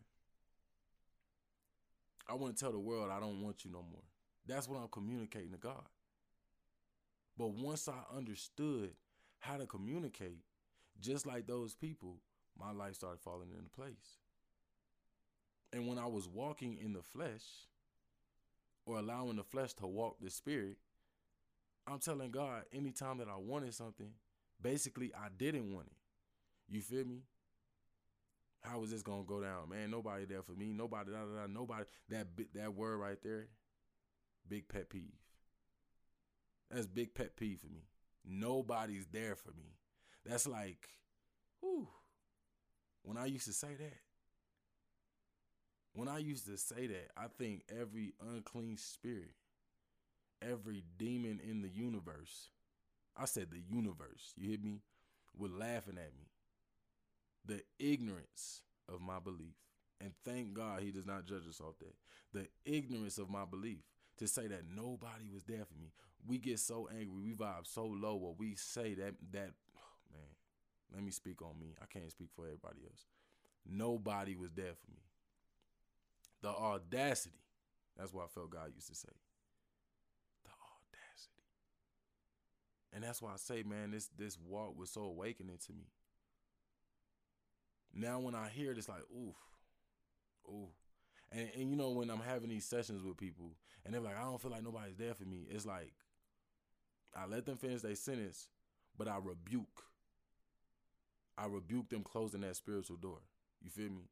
I 2.28 2.34
want 2.34 2.56
to 2.56 2.62
tell 2.62 2.72
the 2.72 2.78
world 2.78 3.10
I 3.10 3.20
don't 3.20 3.42
want 3.42 3.64
you 3.64 3.70
no 3.70 3.84
more. 3.90 4.02
That's 4.46 4.68
what 4.68 4.78
I'm 4.80 4.88
communicating 4.88 5.52
to 5.52 5.58
God. 5.58 5.84
But 7.36 7.50
once 7.50 7.88
I 7.88 8.16
understood 8.16 8.90
how 9.40 9.56
to 9.56 9.66
communicate, 9.66 10.38
just 11.00 11.26
like 11.26 11.46
those 11.46 11.74
people, 11.74 12.18
my 12.58 12.72
life 12.72 12.94
started 12.94 13.20
falling 13.20 13.50
into 13.50 13.70
place. 13.70 14.18
And 15.72 15.88
when 15.88 15.98
I 15.98 16.06
was 16.06 16.28
walking 16.28 16.78
in 16.80 16.92
the 16.92 17.02
flesh, 17.02 17.42
or 18.86 18.98
allowing 18.98 19.36
the 19.36 19.42
flesh 19.42 19.72
to 19.74 19.86
walk 19.86 20.16
the 20.20 20.30
spirit, 20.30 20.76
I'm 21.86 21.98
telling 21.98 22.30
God, 22.30 22.64
anytime 22.72 23.18
that 23.18 23.28
I 23.28 23.36
wanted 23.36 23.74
something, 23.74 24.10
basically 24.60 25.12
I 25.14 25.28
didn't 25.36 25.72
want 25.72 25.86
it. 25.86 26.72
You 26.74 26.80
feel 26.80 27.04
me? 27.04 27.22
How 28.62 28.82
is 28.82 28.90
this 28.90 29.02
gonna 29.02 29.24
go 29.24 29.42
down, 29.42 29.68
man? 29.68 29.90
Nobody 29.90 30.24
there 30.24 30.42
for 30.42 30.52
me. 30.52 30.72
Nobody, 30.72 31.10
da, 31.10 31.18
da, 31.18 31.42
da, 31.42 31.46
nobody. 31.46 31.84
That 32.08 32.28
that 32.54 32.74
word 32.74 32.96
right 32.96 33.22
there, 33.22 33.48
big 34.48 34.68
pet 34.68 34.88
peeve. 34.88 35.20
That's 36.70 36.86
big 36.86 37.14
pet 37.14 37.36
peeve 37.36 37.60
for 37.60 37.68
me. 37.68 37.82
Nobody's 38.24 39.06
there 39.12 39.36
for 39.36 39.50
me. 39.50 39.76
That's 40.24 40.46
like, 40.46 40.88
whew. 41.60 41.88
When 43.04 43.16
I 43.16 43.26
used 43.26 43.46
to 43.46 43.52
say 43.52 43.74
that, 43.78 43.98
when 45.92 46.08
I 46.08 46.18
used 46.18 46.46
to 46.46 46.56
say 46.56 46.88
that, 46.88 47.10
I 47.16 47.26
think 47.38 47.62
every 47.70 48.14
unclean 48.20 48.76
spirit 48.78 49.30
every 50.50 50.82
demon 50.98 51.40
in 51.48 51.62
the 51.62 51.68
universe, 51.68 52.50
I 53.16 53.24
said 53.26 53.48
the 53.50 53.62
universe, 53.74 54.32
you 54.36 54.50
hear 54.50 54.58
me, 54.58 54.80
were 55.36 55.48
laughing 55.48 55.96
at 55.98 56.12
me. 56.16 56.28
The 57.46 57.62
ignorance 57.78 58.62
of 58.92 59.00
my 59.00 59.18
belief. 59.18 59.54
And 60.00 60.12
thank 60.24 60.54
God 60.54 60.82
he 60.82 60.90
does 60.90 61.06
not 61.06 61.26
judge 61.26 61.46
us 61.48 61.60
off 61.60 61.78
that. 61.80 61.94
The 62.32 62.48
ignorance 62.64 63.18
of 63.18 63.30
my 63.30 63.44
belief 63.44 63.78
to 64.18 64.26
say 64.26 64.46
that 64.48 64.64
nobody 64.74 65.28
was 65.32 65.44
there 65.44 65.64
for 65.64 65.80
me. 65.80 65.90
We 66.26 66.38
get 66.38 66.58
so 66.58 66.88
angry, 66.90 67.22
we 67.22 67.32
vibe 67.32 67.66
so 67.66 67.84
low, 67.84 68.16
or 68.16 68.34
we 68.38 68.54
say 68.54 68.94
that 68.94 69.14
that 69.32 69.50
let 70.94 71.04
me 71.04 71.10
speak 71.10 71.42
on 71.42 71.58
me. 71.58 71.74
I 71.82 71.86
can't 71.86 72.10
speak 72.10 72.28
for 72.34 72.44
everybody 72.44 72.80
else. 72.88 73.06
Nobody 73.66 74.36
was 74.36 74.52
there 74.52 74.74
for 74.74 74.90
me. 74.90 75.02
The 76.42 76.48
audacity. 76.48 77.40
That's 77.96 78.12
what 78.12 78.24
I 78.24 78.28
felt 78.28 78.50
God 78.50 78.72
used 78.74 78.88
to 78.88 78.94
say. 78.94 79.12
The 80.44 80.50
audacity. 80.50 81.42
And 82.92 83.02
that's 83.02 83.22
why 83.22 83.32
I 83.32 83.36
say, 83.36 83.62
man, 83.62 83.90
this 83.90 84.08
this 84.16 84.38
walk 84.38 84.78
was 84.78 84.90
so 84.90 85.02
awakening 85.02 85.58
to 85.66 85.72
me. 85.72 85.86
Now 87.94 88.18
when 88.20 88.34
I 88.34 88.48
hear 88.48 88.72
it, 88.72 88.78
it's 88.78 88.88
like, 88.88 89.04
oof, 89.16 89.36
ooh. 90.48 90.68
And, 91.32 91.48
and 91.56 91.70
you 91.70 91.76
know, 91.76 91.90
when 91.90 92.10
I'm 92.10 92.20
having 92.20 92.50
these 92.50 92.66
sessions 92.66 93.02
with 93.02 93.16
people 93.16 93.52
and 93.84 93.94
they're 93.94 94.00
like, 94.00 94.16
I 94.18 94.22
don't 94.22 94.40
feel 94.40 94.50
like 94.50 94.64
nobody's 94.64 94.96
there 94.96 95.14
for 95.14 95.24
me, 95.24 95.46
it's 95.48 95.66
like 95.66 95.92
I 97.16 97.26
let 97.26 97.46
them 97.46 97.56
finish 97.56 97.82
their 97.82 97.94
sentence, 97.94 98.48
but 98.98 99.08
I 99.08 99.16
rebuke. 99.22 99.84
I 101.36 101.46
rebuke 101.46 101.88
them 101.90 102.02
closing 102.02 102.42
that 102.42 102.56
spiritual 102.56 102.96
door. 102.96 103.18
You 103.62 103.70
feel 103.70 103.90
me? 103.90 104.08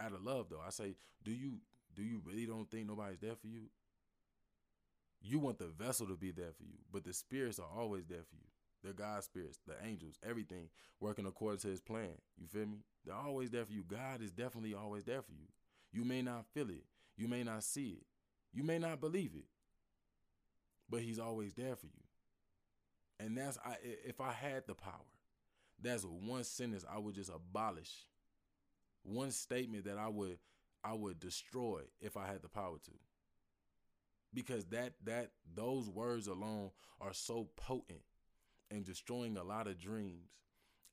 Out 0.00 0.12
of 0.12 0.22
love 0.24 0.46
though. 0.50 0.62
I 0.64 0.70
say, 0.70 0.96
do 1.24 1.30
you 1.30 1.58
do 1.94 2.02
you 2.02 2.22
really 2.24 2.46
don't 2.46 2.70
think 2.70 2.86
nobody's 2.86 3.18
there 3.18 3.36
for 3.36 3.48
you? 3.48 3.68
You 5.22 5.38
want 5.38 5.58
the 5.58 5.66
vessel 5.66 6.06
to 6.06 6.16
be 6.16 6.30
there 6.30 6.52
for 6.56 6.64
you, 6.64 6.78
but 6.90 7.04
the 7.04 7.12
spirits 7.12 7.58
are 7.58 7.68
always 7.78 8.06
there 8.06 8.22
for 8.28 8.36
you. 8.36 8.46
The 8.82 8.94
God 8.94 9.22
spirits, 9.22 9.58
the 9.66 9.74
angels, 9.84 10.14
everything 10.26 10.70
working 11.00 11.26
according 11.26 11.60
to 11.60 11.68
his 11.68 11.80
plan. 11.80 12.16
You 12.38 12.46
feel 12.46 12.66
me? 12.66 12.78
They're 13.04 13.14
always 13.14 13.50
there 13.50 13.66
for 13.66 13.72
you. 13.72 13.84
God 13.86 14.22
is 14.22 14.30
definitely 14.30 14.74
always 14.74 15.04
there 15.04 15.20
for 15.20 15.32
you. 15.32 15.48
You 15.92 16.04
may 16.04 16.22
not 16.22 16.46
feel 16.54 16.70
it. 16.70 16.84
You 17.16 17.28
may 17.28 17.42
not 17.42 17.62
see 17.64 17.98
it. 17.98 18.06
You 18.54 18.62
may 18.62 18.78
not 18.78 19.00
believe 19.00 19.32
it. 19.34 19.44
But 20.88 21.02
he's 21.02 21.18
always 21.18 21.52
there 21.52 21.76
for 21.76 21.86
you. 21.86 22.02
And 23.18 23.36
that's 23.36 23.58
I 23.64 23.76
if 23.82 24.20
I 24.20 24.32
had 24.32 24.66
the 24.66 24.74
power, 24.74 24.94
that's 25.82 26.04
one 26.04 26.44
sentence 26.44 26.84
I 26.92 26.98
would 26.98 27.14
just 27.14 27.30
abolish. 27.30 28.06
One 29.02 29.30
statement 29.30 29.84
that 29.84 29.98
I 29.98 30.08
would 30.08 30.38
I 30.82 30.94
would 30.94 31.20
destroy 31.20 31.82
if 32.00 32.16
I 32.16 32.26
had 32.26 32.42
the 32.42 32.48
power 32.48 32.76
to. 32.84 32.92
Because 34.32 34.66
that 34.66 34.94
that 35.04 35.30
those 35.54 35.88
words 35.88 36.26
alone 36.26 36.70
are 37.00 37.12
so 37.12 37.48
potent 37.56 38.02
in 38.70 38.82
destroying 38.82 39.36
a 39.36 39.42
lot 39.42 39.66
of 39.66 39.78
dreams 39.78 40.30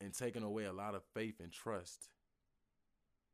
and 0.01 0.13
taking 0.13 0.43
away 0.43 0.65
a 0.65 0.73
lot 0.73 0.95
of 0.95 1.03
faith 1.13 1.39
and 1.39 1.51
trust 1.51 2.09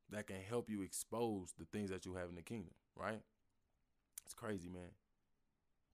that 0.10 0.28
can 0.28 0.38
help 0.48 0.70
you 0.70 0.82
expose 0.82 1.54
the 1.58 1.66
things 1.66 1.90
that 1.90 2.06
you 2.06 2.14
have 2.14 2.30
in 2.30 2.36
the 2.36 2.42
kingdom, 2.42 2.74
right? 2.96 3.22
It's 4.26 4.34
crazy, 4.34 4.70
man. 4.70 4.92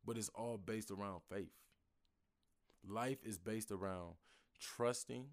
But 0.06 0.18
it's 0.18 0.30
all 0.30 0.58
based 0.58 0.92
around 0.92 1.22
faith. 1.30 1.52
Life 2.88 3.20
is 3.24 3.38
based 3.38 3.72
around 3.72 4.14
trusting, 4.60 5.26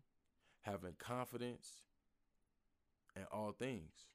having 0.67 0.95
confidence 0.99 1.83
in 3.15 3.23
all 3.33 3.53
things 3.53 4.07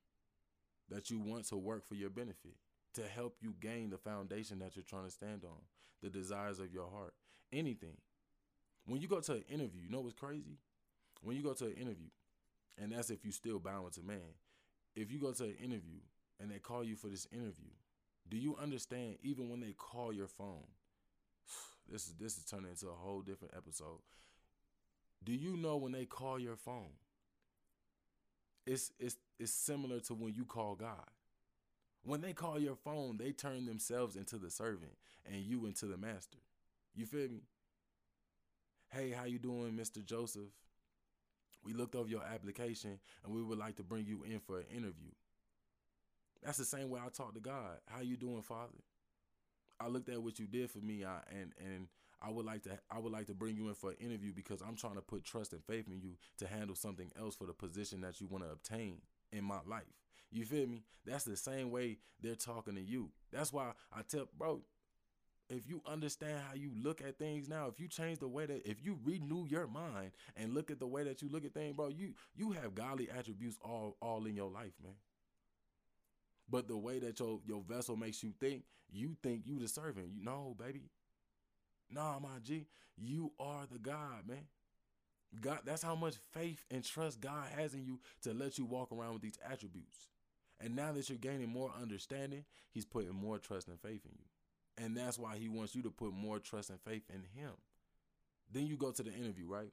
that 0.90 1.10
you 1.10 1.20
want 1.20 1.46
to 1.46 1.58
work 1.58 1.88
for 1.88 1.96
your 1.96 2.10
benefit, 2.10 2.56
to 2.94 3.04
help 3.04 3.38
you 3.40 3.56
gain 3.62 3.90
the 3.90 3.98
foundation 3.98 4.60
that 4.60 4.76
you're 4.76 4.84
trying 4.84 5.06
to 5.06 5.12
stand 5.12 5.44
on, 5.46 5.58
the 6.04 6.10
desires 6.10 6.60
of 6.60 6.74
your 6.74 6.90
heart, 6.90 7.14
anything. 7.54 7.96
When 8.86 9.00
you 9.00 9.08
go 9.08 9.22
to 9.22 9.34
an 9.34 9.44
interview, 9.50 9.82
you 9.84 9.90
know 9.90 10.02
what's 10.02 10.20
crazy? 10.20 10.58
When 11.22 11.38
you 11.38 11.44
go 11.44 11.54
to 11.54 11.66
an 11.66 11.74
interview, 11.74 12.10
and 12.78 12.92
that's 12.92 13.10
if 13.10 13.24
you 13.24 13.32
still 13.32 13.60
bound 13.60 13.94
to 13.94 14.02
man, 14.02 14.36
if 14.96 15.12
you 15.12 15.20
go 15.20 15.32
to 15.32 15.44
an 15.46 15.56
interview 15.64 16.00
and 16.40 16.52
they 16.52 16.60
call 16.60 16.84
you 16.84 16.96
for 16.96 17.08
this 17.08 17.28
interview, 17.32 17.72
do 18.28 18.38
you 18.38 18.58
understand 18.62 19.18
even 19.24 19.50
when 19.50 19.62
they 19.62 19.74
call 19.78 20.12
your 20.14 20.28
phone? 20.28 20.68
This 21.92 22.06
is 22.08 22.14
this 22.14 22.38
is 22.38 22.46
turning 22.46 22.70
into 22.70 22.88
a 22.88 22.94
whole 22.94 23.22
different 23.22 23.54
episode. 23.58 24.00
Do 25.24 25.34
you 25.34 25.56
know 25.58 25.78
when 25.78 25.92
they 25.92 26.06
call 26.06 26.40
your 26.40 26.56
phone? 26.56 26.94
It's 28.66 28.92
it's 29.00 29.18
it's 29.40 29.54
similar 29.54 30.00
to 30.02 30.14
when 30.14 30.34
you 30.34 30.46
call 30.46 30.76
God. 30.76 31.10
When 32.04 32.22
they 32.22 32.34
call 32.34 32.60
your 32.60 32.76
phone, 32.76 33.18
they 33.18 33.32
turn 33.32 33.66
themselves 33.66 34.16
into 34.16 34.38
the 34.38 34.50
servant 34.50 34.94
and 35.26 35.42
you 35.42 35.66
into 35.66 35.86
the 35.86 35.98
master. 35.98 36.40
You 36.96 37.06
feel 37.06 37.30
me? 37.30 37.44
Hey, 38.90 39.12
how 39.12 39.26
you 39.26 39.38
doing, 39.40 39.74
Mr. 39.74 40.04
Joseph? 40.04 40.50
We 41.64 41.74
looked 41.74 41.96
over 41.96 42.10
your 42.10 42.24
application 42.24 43.00
and 43.24 43.34
we 43.34 43.44
would 43.44 43.60
like 43.60 43.76
to 43.78 43.84
bring 43.84 44.06
you 44.06 44.24
in 44.24 44.40
for 44.40 44.60
an 44.60 44.66
interview. 44.72 45.12
That's 46.44 46.58
the 46.58 46.66
same 46.66 46.90
way 46.90 47.00
I 47.04 47.10
talk 47.10 47.36
to 47.36 47.40
God. 47.40 47.78
How 47.86 48.02
you 48.02 48.18
doing, 48.18 48.42
Father? 48.42 48.74
I 49.80 49.88
looked 49.88 50.10
at 50.10 50.22
what 50.22 50.40
you 50.40 50.48
did 50.48 50.72
for 50.72 50.80
me, 50.80 51.06
I, 51.06 51.20
and 51.30 51.54
and 51.60 51.88
I 52.22 52.30
would 52.30 52.46
like 52.46 52.64
to 52.64 52.80
I 52.90 53.00
would 53.00 53.12
like 53.12 53.28
to 53.28 53.34
bring 53.34 53.56
you 53.56 53.70
in 53.70 53.76
for 53.76 53.92
an 53.92 53.98
interview 54.00 54.32
because 54.34 54.62
I'm 54.62 54.76
trying 54.76 54.96
to 54.96 55.02
put 55.02 55.24
trust 55.24 55.54
and 55.54 55.64
faith 55.64 55.88
in 55.88 56.00
you 56.02 56.18
to 56.38 56.48
handle 56.48 56.76
something 56.76 57.12
else 57.20 57.36
for 57.36 57.46
the 57.46 57.54
position 57.54 58.02
that 58.02 58.22
you 58.22 58.28
want 58.28 58.44
to 58.44 58.52
obtain 58.52 59.02
in 59.32 59.44
my 59.44 59.60
life. 59.66 59.84
You 60.32 60.46
feel 60.46 60.68
me? 60.68 60.84
That's 61.06 61.24
the 61.24 61.36
same 61.36 61.72
way 61.72 61.98
they're 62.22 62.36
talking 62.36 62.76
to 62.76 62.82
you. 62.82 63.10
That's 63.32 63.52
why 63.52 63.72
I 63.92 64.02
tell 64.08 64.28
bro, 64.38 64.62
if 65.50 65.68
you 65.68 65.82
understand 65.86 66.40
how 66.48 66.56
you 66.56 66.72
look 66.82 67.02
at 67.02 67.18
things 67.18 67.50
now, 67.50 67.68
if 67.68 67.80
you 67.80 67.88
change 67.88 68.20
the 68.20 68.28
way 68.28 68.46
that 68.46 68.70
if 68.70 68.84
you 68.84 68.98
renew 69.04 69.46
your 69.48 69.68
mind 69.68 70.12
and 70.38 70.54
look 70.54 70.72
at 70.72 70.80
the 70.80 70.88
way 70.88 71.04
that 71.04 71.22
you 71.22 71.30
look 71.30 71.44
at 71.44 71.54
things, 71.54 71.76
bro, 71.76 71.90
you 71.90 72.14
you 72.36 72.52
have 72.52 72.76
godly 72.76 73.10
attributes 73.10 73.58
all 73.64 73.98
all 74.02 74.26
in 74.26 74.36
your 74.36 74.50
life, 74.50 74.74
man. 74.82 74.96
But 76.50 76.68
the 76.68 76.78
way 76.78 77.00
that 77.00 77.20
your 77.20 77.40
your 77.46 77.64
vessel 77.68 77.96
makes 77.98 78.24
you 78.24 78.34
think, 78.40 78.64
you 78.92 79.18
think 79.24 79.44
you 79.46 79.60
the 79.60 79.68
servant. 79.68 80.10
You 80.14 80.24
know, 80.24 80.56
baby. 80.58 80.84
Nah, 81.92 82.20
my 82.20 82.40
G, 82.44 82.68
you 82.98 83.32
are 83.40 83.66
the 83.72 83.80
God, 83.80 84.28
man. 84.28 84.46
God, 85.40 85.60
that's 85.66 85.84
how 85.84 85.96
much 85.96 86.16
faith 86.34 86.64
and 86.70 86.84
trust 86.84 87.22
God 87.22 87.48
has 87.56 87.74
in 87.74 87.86
you 87.86 88.00
to 88.24 88.34
let 88.34 88.58
you 88.58 88.66
walk 88.66 88.92
around 88.92 89.14
with 89.14 89.22
these 89.22 89.40
attributes. 89.50 90.08
And 90.60 90.76
now 90.76 90.92
that 90.92 91.10
you're 91.10 91.18
gaining 91.18 91.50
more 91.50 91.72
understanding, 91.82 92.44
He's 92.72 92.86
putting 92.86 93.16
more 93.16 93.38
trust 93.38 93.68
and 93.68 93.80
faith 93.80 94.06
in 94.06 94.12
you. 94.18 94.26
And 94.78 94.96
that's 94.96 95.20
why 95.20 95.38
he 95.38 95.48
wants 95.48 95.76
you 95.76 95.82
to 95.84 95.92
put 95.92 96.14
more 96.14 96.40
trust 96.40 96.70
and 96.70 96.80
faith 96.82 97.04
in 97.10 97.24
him. 97.40 97.52
Then 98.52 98.68
you 98.68 98.78
go 98.78 98.92
to 98.92 99.04
the 99.04 99.14
interview, 99.14 99.48
right? 99.48 99.72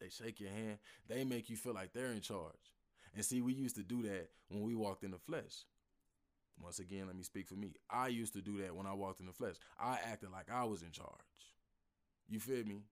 They 0.00 0.08
shake 0.08 0.40
your 0.40 0.50
hand. 0.50 0.78
They 1.08 1.24
make 1.24 1.50
you 1.50 1.56
feel 1.56 1.74
like 1.74 1.92
they're 1.92 2.12
in 2.12 2.20
charge. 2.20 2.52
And 3.14 3.24
see, 3.24 3.40
we 3.40 3.52
used 3.52 3.76
to 3.76 3.82
do 3.82 4.02
that 4.02 4.28
when 4.48 4.62
we 4.62 4.74
walked 4.74 5.04
in 5.04 5.10
the 5.10 5.18
flesh. 5.18 5.64
Once 6.62 6.78
again, 6.78 7.06
let 7.06 7.16
me 7.16 7.22
speak 7.22 7.46
for 7.46 7.54
me. 7.54 7.74
I 7.90 8.08
used 8.08 8.32
to 8.34 8.40
do 8.40 8.58
that 8.62 8.74
when 8.74 8.86
I 8.86 8.94
walked 8.94 9.20
in 9.20 9.26
the 9.26 9.32
flesh. 9.32 9.56
I 9.78 9.98
acted 10.04 10.30
like 10.30 10.50
I 10.50 10.64
was 10.64 10.82
in 10.82 10.92
charge. 10.92 11.08
You 12.28 12.40
feel 12.40 12.64
me? 12.64 12.82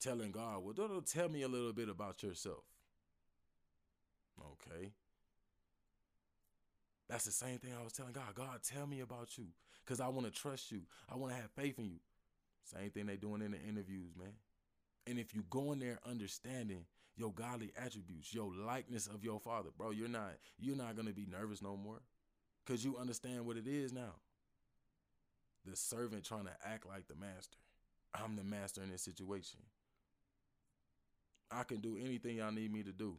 Telling 0.00 0.30
God, 0.30 0.62
well, 0.62 0.72
do 0.72 1.02
tell 1.04 1.28
me 1.28 1.42
a 1.42 1.48
little 1.48 1.72
bit 1.72 1.88
about 1.88 2.22
yourself. 2.22 2.64
Okay. 4.40 4.92
That's 7.08 7.24
the 7.24 7.32
same 7.32 7.58
thing 7.58 7.72
I 7.78 7.82
was 7.82 7.92
telling 7.92 8.12
God. 8.12 8.34
God, 8.34 8.60
tell 8.62 8.86
me 8.86 9.00
about 9.00 9.36
you 9.38 9.46
because 9.84 10.00
I 10.00 10.08
want 10.08 10.26
to 10.26 10.32
trust 10.32 10.70
you. 10.70 10.82
I 11.10 11.16
want 11.16 11.34
to 11.34 11.40
have 11.40 11.50
faith 11.50 11.78
in 11.78 11.86
you. 11.86 12.00
Same 12.64 12.90
thing 12.90 13.06
they 13.06 13.16
doing 13.16 13.42
in 13.42 13.52
the 13.52 13.60
interviews, 13.60 14.12
man. 14.16 14.34
And 15.06 15.18
if 15.18 15.34
you 15.34 15.42
go 15.48 15.72
in 15.72 15.78
there 15.78 15.98
understanding 16.06 16.84
your 17.16 17.32
godly 17.32 17.72
attributes, 17.82 18.34
your 18.34 18.52
likeness 18.54 19.06
of 19.06 19.24
your 19.24 19.40
father, 19.40 19.70
bro, 19.76 19.90
you're 19.90 20.06
not 20.06 20.32
you're 20.58 20.76
not 20.76 20.96
gonna 20.96 21.12
be 21.12 21.26
nervous 21.26 21.62
no 21.62 21.76
more. 21.76 22.00
Cause 22.68 22.84
you 22.84 22.98
understand 22.98 23.46
what 23.46 23.56
it 23.56 23.66
is 23.66 23.94
now. 23.94 24.12
The 25.64 25.74
servant 25.74 26.22
trying 26.22 26.44
to 26.44 26.52
act 26.62 26.86
like 26.86 27.08
the 27.08 27.14
master. 27.14 27.56
I'm 28.14 28.36
the 28.36 28.44
master 28.44 28.82
in 28.82 28.90
this 28.90 29.00
situation. 29.00 29.60
I 31.50 31.62
can 31.62 31.78
do 31.78 31.96
anything 31.96 32.36
y'all 32.36 32.52
need 32.52 32.70
me 32.70 32.82
to 32.82 32.92
do. 32.92 33.16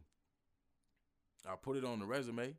I 1.44 1.56
put 1.60 1.76
it 1.76 1.84
on 1.84 1.98
the 1.98 2.06
resume. 2.06 2.54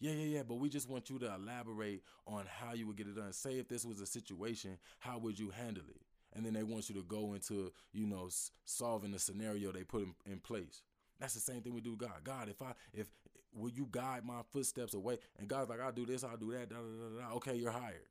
Yeah, 0.00 0.12
yeah, 0.12 0.36
yeah. 0.36 0.42
But 0.48 0.54
we 0.54 0.70
just 0.70 0.88
want 0.88 1.10
you 1.10 1.18
to 1.18 1.34
elaborate 1.34 2.02
on 2.26 2.44
how 2.46 2.72
you 2.72 2.86
would 2.86 2.96
get 2.96 3.08
it 3.08 3.16
done. 3.16 3.34
Say 3.34 3.58
if 3.58 3.68
this 3.68 3.84
was 3.84 4.00
a 4.00 4.06
situation, 4.06 4.78
how 5.00 5.18
would 5.18 5.38
you 5.38 5.50
handle 5.50 5.84
it? 5.90 6.00
And 6.34 6.46
then 6.46 6.54
they 6.54 6.62
want 6.62 6.88
you 6.88 6.94
to 6.94 7.02
go 7.02 7.34
into, 7.34 7.70
you 7.92 8.06
know, 8.06 8.30
solving 8.64 9.10
the 9.10 9.18
scenario 9.18 9.72
they 9.72 9.84
put 9.84 10.04
in, 10.04 10.14
in 10.24 10.38
place. 10.38 10.80
That's 11.20 11.34
the 11.34 11.40
same 11.40 11.60
thing 11.60 11.74
we 11.74 11.80
do 11.80 11.96
God. 11.96 12.22
God, 12.24 12.48
if 12.48 12.62
I, 12.62 12.72
if, 12.94 13.08
will 13.52 13.70
you 13.70 13.88
guide 13.90 14.24
my 14.24 14.40
footsteps 14.52 14.94
away? 14.94 15.18
And 15.38 15.48
God's 15.48 15.70
like, 15.70 15.80
I'll 15.80 15.92
do 15.92 16.06
this, 16.06 16.24
I'll 16.24 16.36
do 16.36 16.52
that, 16.52 16.68
da, 16.68 16.76
da, 16.76 17.28
da. 17.28 17.34
Okay, 17.36 17.56
you're 17.56 17.70
hired. 17.70 18.08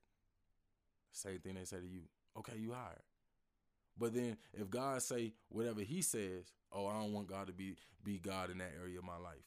Same 1.12 1.39
thing 1.39 1.56
they 1.56 1.65
say 1.65 1.77
to 1.77 1.88
you. 1.88 2.01
Okay, 2.38 2.58
you 2.58 2.74
hired. 2.74 3.01
But 3.98 4.13
then 4.13 4.38
if 4.53 4.70
God 4.70 5.01
say 5.01 5.34
whatever 5.50 5.82
he 5.82 6.01
says, 6.01 6.53
oh, 6.72 6.88
I 6.88 7.00
don't 7.00 7.13
want 7.13 7.27
God 7.27 7.48
to 7.48 7.53
be 7.53 7.75
be 8.03 8.20
God 8.20 8.51
in 8.51 8.60
that 8.60 8.74
area 8.82 9.00
of 9.00 9.03
my 9.03 9.17
life. 9.17 9.44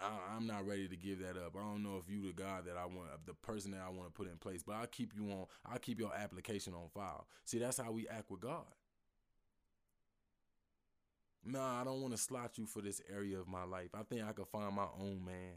I, 0.00 0.36
am 0.36 0.46
not 0.46 0.66
ready 0.66 0.88
to 0.88 0.96
give 0.96 1.20
that 1.20 1.36
up. 1.36 1.54
I 1.56 1.60
don't 1.60 1.82
know 1.82 2.00
if 2.02 2.10
you 2.10 2.26
the 2.26 2.32
guy 2.32 2.60
that 2.64 2.76
I 2.76 2.86
want, 2.86 3.08
the 3.26 3.34
person 3.34 3.72
that 3.72 3.82
I 3.84 3.90
want 3.90 4.06
to 4.06 4.12
put 4.12 4.30
in 4.30 4.38
place, 4.38 4.62
but 4.62 4.76
I'll 4.76 4.86
keep 4.86 5.12
you 5.14 5.30
on. 5.30 5.46
I'll 5.70 5.78
keep 5.78 6.00
your 6.00 6.14
application 6.14 6.72
on 6.72 6.88
file. 6.94 7.26
See, 7.44 7.58
that's 7.58 7.78
how 7.78 7.92
we 7.92 8.08
act 8.08 8.30
with 8.30 8.40
God. 8.40 8.64
Nah, 11.44 11.80
I 11.80 11.84
don't 11.84 12.02
want 12.02 12.14
to 12.14 12.20
slot 12.20 12.58
you 12.58 12.66
for 12.66 12.82
this 12.82 13.00
area 13.12 13.38
of 13.38 13.48
my 13.48 13.64
life. 13.64 13.90
I 13.94 14.02
think 14.02 14.22
I 14.22 14.32
could 14.32 14.48
find 14.48 14.74
my 14.74 14.86
own 14.98 15.24
man. 15.24 15.54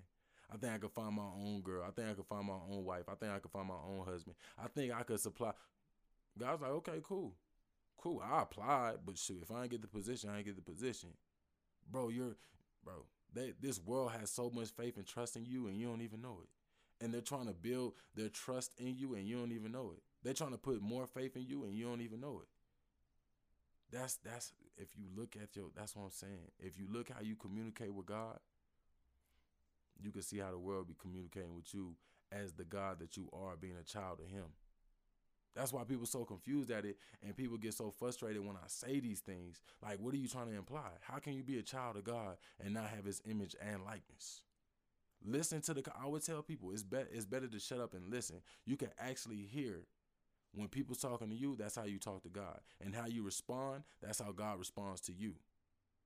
I 0.51 0.57
think 0.57 0.73
I 0.73 0.77
could 0.77 0.91
find 0.91 1.15
my 1.15 1.23
own 1.23 1.61
girl. 1.61 1.83
I 1.85 1.91
think 1.91 2.09
I 2.09 2.13
could 2.13 2.27
find 2.27 2.45
my 2.45 2.59
own 2.69 2.85
wife. 2.85 3.03
I 3.07 3.15
think 3.15 3.31
I 3.31 3.39
could 3.39 3.51
find 3.51 3.67
my 3.67 3.75
own 3.75 4.05
husband. 4.05 4.35
I 4.57 4.67
think 4.67 4.93
I 4.93 5.03
could 5.03 5.19
supply. 5.19 5.51
God's 6.37 6.61
like, 6.61 6.71
okay, 6.71 7.01
cool. 7.03 7.33
Cool. 7.97 8.21
I 8.23 8.43
applied, 8.43 8.97
but 9.05 9.17
shoot, 9.17 9.41
if 9.41 9.51
I 9.51 9.61
ain't 9.61 9.71
get 9.71 9.81
the 9.81 9.87
position, 9.87 10.29
I 10.29 10.37
ain't 10.37 10.45
get 10.45 10.55
the 10.55 10.61
position. 10.61 11.09
Bro, 11.89 12.09
you're 12.09 12.35
bro, 12.83 13.05
they 13.33 13.53
this 13.61 13.79
world 13.79 14.11
has 14.11 14.29
so 14.29 14.49
much 14.49 14.69
faith 14.69 14.97
and 14.97 15.05
trust 15.05 15.35
in 15.35 15.45
you 15.45 15.67
and 15.67 15.77
you 15.77 15.87
don't 15.87 16.01
even 16.01 16.21
know 16.21 16.39
it. 16.43 17.03
And 17.03 17.13
they're 17.13 17.21
trying 17.21 17.47
to 17.47 17.53
build 17.53 17.93
their 18.15 18.29
trust 18.29 18.73
in 18.77 18.95
you 18.95 19.15
and 19.15 19.27
you 19.27 19.37
don't 19.37 19.51
even 19.51 19.71
know 19.71 19.91
it. 19.95 20.03
They're 20.23 20.33
trying 20.33 20.51
to 20.51 20.57
put 20.57 20.81
more 20.81 21.05
faith 21.07 21.35
in 21.35 21.45
you 21.45 21.63
and 21.63 21.73
you 21.73 21.85
don't 21.85 22.01
even 22.01 22.21
know 22.21 22.41
it. 22.41 22.47
That's 23.93 24.15
that's 24.25 24.51
if 24.77 24.89
you 24.97 25.05
look 25.15 25.35
at 25.41 25.55
your 25.55 25.67
that's 25.75 25.95
what 25.95 26.05
I'm 26.05 26.11
saying. 26.11 26.51
If 26.59 26.79
you 26.79 26.87
look 26.91 27.09
how 27.09 27.21
you 27.21 27.35
communicate 27.35 27.93
with 27.93 28.07
God, 28.07 28.39
you 30.01 30.11
can 30.11 30.23
see 30.23 30.39
how 30.39 30.49
the 30.49 30.57
world 30.57 30.87
be 30.87 30.95
communicating 30.99 31.55
with 31.55 31.73
you 31.73 31.95
as 32.31 32.53
the 32.53 32.63
God 32.63 32.99
that 32.99 33.15
you 33.15 33.29
are 33.31 33.55
being 33.55 33.75
a 33.79 33.83
child 33.83 34.19
of 34.19 34.27
him. 34.27 34.45
That's 35.55 35.71
why 35.71 35.83
people 35.83 36.07
so 36.07 36.25
confused 36.25 36.71
at 36.71 36.85
it 36.85 36.97
and 37.21 37.37
people 37.37 37.57
get 37.57 37.75
so 37.75 37.91
frustrated 37.91 38.43
when 38.43 38.55
I 38.55 38.65
say 38.65 38.99
these 38.99 39.19
things. 39.19 39.61
Like, 39.83 39.99
what 39.99 40.15
are 40.15 40.17
you 40.17 40.27
trying 40.27 40.49
to 40.49 40.57
imply? 40.57 40.89
How 41.01 41.19
can 41.19 41.33
you 41.33 41.43
be 41.43 41.59
a 41.59 41.61
child 41.61 41.95
of 41.95 42.03
God 42.03 42.37
and 42.63 42.73
not 42.73 42.89
have 42.89 43.05
his 43.05 43.21
image 43.29 43.55
and 43.61 43.85
likeness? 43.85 44.41
Listen 45.23 45.61
to 45.61 45.73
the 45.75 45.83
I 46.01 46.07
would 46.07 46.25
tell 46.25 46.41
people 46.41 46.71
it's 46.71 46.83
better 46.83 47.07
it's 47.11 47.25
better 47.25 47.47
to 47.47 47.59
shut 47.59 47.79
up 47.79 47.93
and 47.93 48.09
listen. 48.09 48.37
You 48.65 48.75
can 48.75 48.89
actually 48.97 49.47
hear 49.49 49.85
when 50.53 50.67
people's 50.67 50.99
talking 50.99 51.29
to 51.29 51.35
you, 51.35 51.55
that's 51.55 51.75
how 51.75 51.85
you 51.85 51.97
talk 51.97 52.23
to 52.23 52.29
God. 52.29 52.59
And 52.79 52.93
how 52.95 53.07
you 53.07 53.23
respond, 53.23 53.83
that's 54.01 54.19
how 54.19 54.31
God 54.31 54.59
responds 54.59 55.01
to 55.01 55.13
you. 55.13 55.33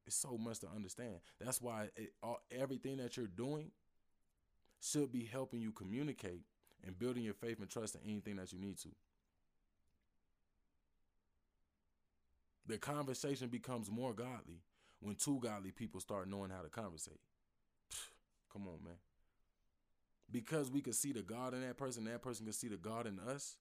It's 0.06 0.16
so 0.16 0.38
much 0.38 0.60
to 0.60 0.68
understand. 0.74 1.16
That's 1.40 1.62
why 1.62 1.90
it, 1.98 2.14
all, 2.24 2.40
everything 2.50 2.98
that 2.98 3.18
you're 3.18 3.28
doing 3.28 3.72
should 4.80 5.12
be 5.12 5.26
helping 5.26 5.60
you 5.60 5.72
communicate 5.74 6.44
and 6.86 6.98
building 6.98 7.24
your 7.24 7.34
faith 7.34 7.60
and 7.60 7.70
trust 7.70 7.96
in 7.96 8.10
anything 8.10 8.38
that 8.38 8.54
you 8.54 8.60
need 8.60 8.78
to. 8.80 8.90
The 12.68 12.78
conversation 12.78 13.50
becomes 13.50 13.92
more 13.92 14.14
godly 14.14 14.62
when 15.02 15.16
two 15.16 15.40
godly 15.42 15.72
people 15.72 16.00
start 16.00 16.30
knowing 16.30 16.52
how 16.52 16.62
to 16.62 16.70
conversate. 16.70 17.20
Come 18.52 18.64
on, 18.68 18.84
man. 18.84 18.96
Because 20.32 20.70
we 20.70 20.82
can 20.82 20.94
see 20.94 21.12
the 21.12 21.22
God 21.22 21.54
in 21.54 21.62
that 21.62 21.78
person, 21.78 22.06
that 22.06 22.22
person 22.22 22.46
can 22.46 22.54
see 22.54 22.68
the 22.68 22.78
God 22.78 23.08
in 23.08 23.20
us 23.20 23.56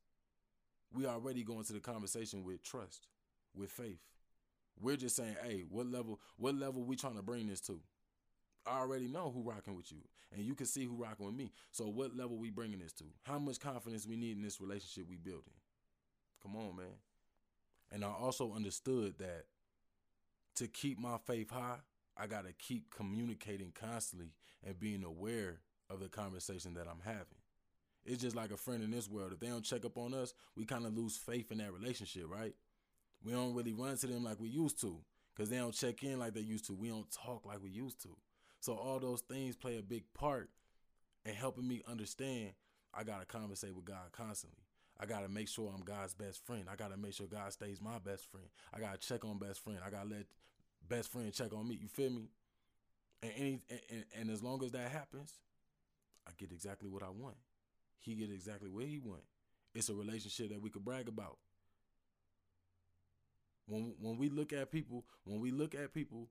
we 0.96 1.06
already 1.06 1.42
go 1.42 1.58
into 1.58 1.72
the 1.72 1.80
conversation 1.80 2.42
with 2.44 2.62
trust, 2.62 3.06
with 3.54 3.70
faith. 3.70 4.00
We're 4.80 4.96
just 4.96 5.16
saying, 5.16 5.36
hey, 5.42 5.64
what 5.68 5.86
level, 5.86 6.20
what 6.36 6.54
level 6.54 6.82
we 6.84 6.96
trying 6.96 7.16
to 7.16 7.22
bring 7.22 7.46
this 7.48 7.60
to? 7.62 7.80
I 8.66 8.78
already 8.78 9.06
know 9.06 9.30
who 9.30 9.48
rocking 9.48 9.76
with 9.76 9.92
you, 9.92 9.98
and 10.34 10.44
you 10.44 10.54
can 10.54 10.66
see 10.66 10.84
who 10.84 10.96
rocking 10.96 11.26
with 11.26 11.34
me. 11.34 11.52
So 11.70 11.84
what 11.84 12.16
level 12.16 12.36
we 12.36 12.50
bringing 12.50 12.80
this 12.80 12.92
to? 12.94 13.04
How 13.22 13.38
much 13.38 13.60
confidence 13.60 14.06
we 14.06 14.16
need 14.16 14.36
in 14.36 14.42
this 14.42 14.60
relationship 14.60 15.08
we 15.08 15.16
building? 15.16 15.54
Come 16.42 16.56
on, 16.56 16.76
man. 16.76 16.86
And 17.92 18.04
I 18.04 18.08
also 18.08 18.52
understood 18.54 19.18
that 19.18 19.44
to 20.56 20.66
keep 20.66 20.98
my 20.98 21.18
faith 21.18 21.50
high, 21.50 21.78
I 22.16 22.26
gotta 22.26 22.52
keep 22.52 22.90
communicating 22.94 23.72
constantly 23.72 24.32
and 24.66 24.78
being 24.80 25.04
aware 25.04 25.60
of 25.88 26.00
the 26.00 26.08
conversation 26.08 26.74
that 26.74 26.88
I'm 26.88 27.02
having. 27.04 27.35
It's 28.06 28.22
just 28.22 28.36
like 28.36 28.52
a 28.52 28.56
friend 28.56 28.82
in 28.82 28.90
this 28.90 29.08
world. 29.08 29.32
If 29.32 29.40
they 29.40 29.48
don't 29.48 29.64
check 29.64 29.84
up 29.84 29.98
on 29.98 30.14
us, 30.14 30.32
we 30.56 30.64
kind 30.64 30.86
of 30.86 30.96
lose 30.96 31.16
faith 31.16 31.50
in 31.50 31.58
that 31.58 31.72
relationship, 31.72 32.24
right? 32.28 32.54
We 33.24 33.32
don't 33.32 33.54
really 33.54 33.72
run 33.72 33.96
to 33.96 34.06
them 34.06 34.22
like 34.22 34.38
we 34.38 34.48
used 34.48 34.80
to 34.82 34.98
because 35.34 35.50
they 35.50 35.56
don't 35.56 35.74
check 35.74 36.02
in 36.04 36.18
like 36.18 36.34
they 36.34 36.40
used 36.40 36.66
to. 36.66 36.74
We 36.74 36.88
don't 36.88 37.10
talk 37.10 37.44
like 37.44 37.62
we 37.62 37.70
used 37.70 38.00
to. 38.02 38.16
So 38.60 38.74
all 38.74 39.00
those 39.00 39.22
things 39.22 39.56
play 39.56 39.78
a 39.78 39.82
big 39.82 40.04
part 40.14 40.50
in 41.24 41.34
helping 41.34 41.66
me 41.66 41.82
understand 41.88 42.52
I 42.94 43.02
got 43.02 43.20
to 43.20 43.26
conversate 43.26 43.74
with 43.74 43.84
God 43.84 44.12
constantly. 44.12 44.62
I 44.98 45.04
got 45.04 45.20
to 45.20 45.28
make 45.28 45.48
sure 45.48 45.70
I'm 45.74 45.82
God's 45.82 46.14
best 46.14 46.46
friend. 46.46 46.64
I 46.70 46.76
got 46.76 46.90
to 46.90 46.96
make 46.96 47.12
sure 47.12 47.26
God 47.26 47.52
stays 47.52 47.82
my 47.82 47.98
best 47.98 48.30
friend. 48.30 48.46
I 48.72 48.80
got 48.80 48.98
to 48.98 49.06
check 49.06 49.24
on 49.24 49.38
best 49.38 49.62
friend. 49.62 49.80
I 49.84 49.90
got 49.90 50.08
to 50.08 50.14
let 50.14 50.26
best 50.88 51.12
friend 51.12 51.30
check 51.32 51.52
on 51.52 51.68
me. 51.68 51.78
You 51.80 51.88
feel 51.88 52.10
me? 52.10 52.30
And, 53.22 53.32
any, 53.36 53.62
and, 53.90 54.04
and 54.18 54.30
as 54.30 54.42
long 54.42 54.62
as 54.64 54.72
that 54.72 54.90
happens, 54.90 55.34
I 56.26 56.30
get 56.38 56.52
exactly 56.52 56.88
what 56.88 57.02
I 57.02 57.10
want 57.10 57.36
he 58.00 58.14
get 58.14 58.30
exactly 58.30 58.70
where 58.70 58.86
he 58.86 58.98
went. 58.98 59.24
It's 59.74 59.88
a 59.88 59.94
relationship 59.94 60.50
that 60.50 60.62
we 60.62 60.70
could 60.70 60.84
brag 60.84 61.08
about. 61.08 61.38
When 63.66 63.94
when 64.00 64.16
we 64.16 64.28
look 64.28 64.52
at 64.52 64.70
people, 64.70 65.04
when 65.24 65.40
we 65.40 65.50
look 65.50 65.74
at 65.74 65.92
people 65.92 66.28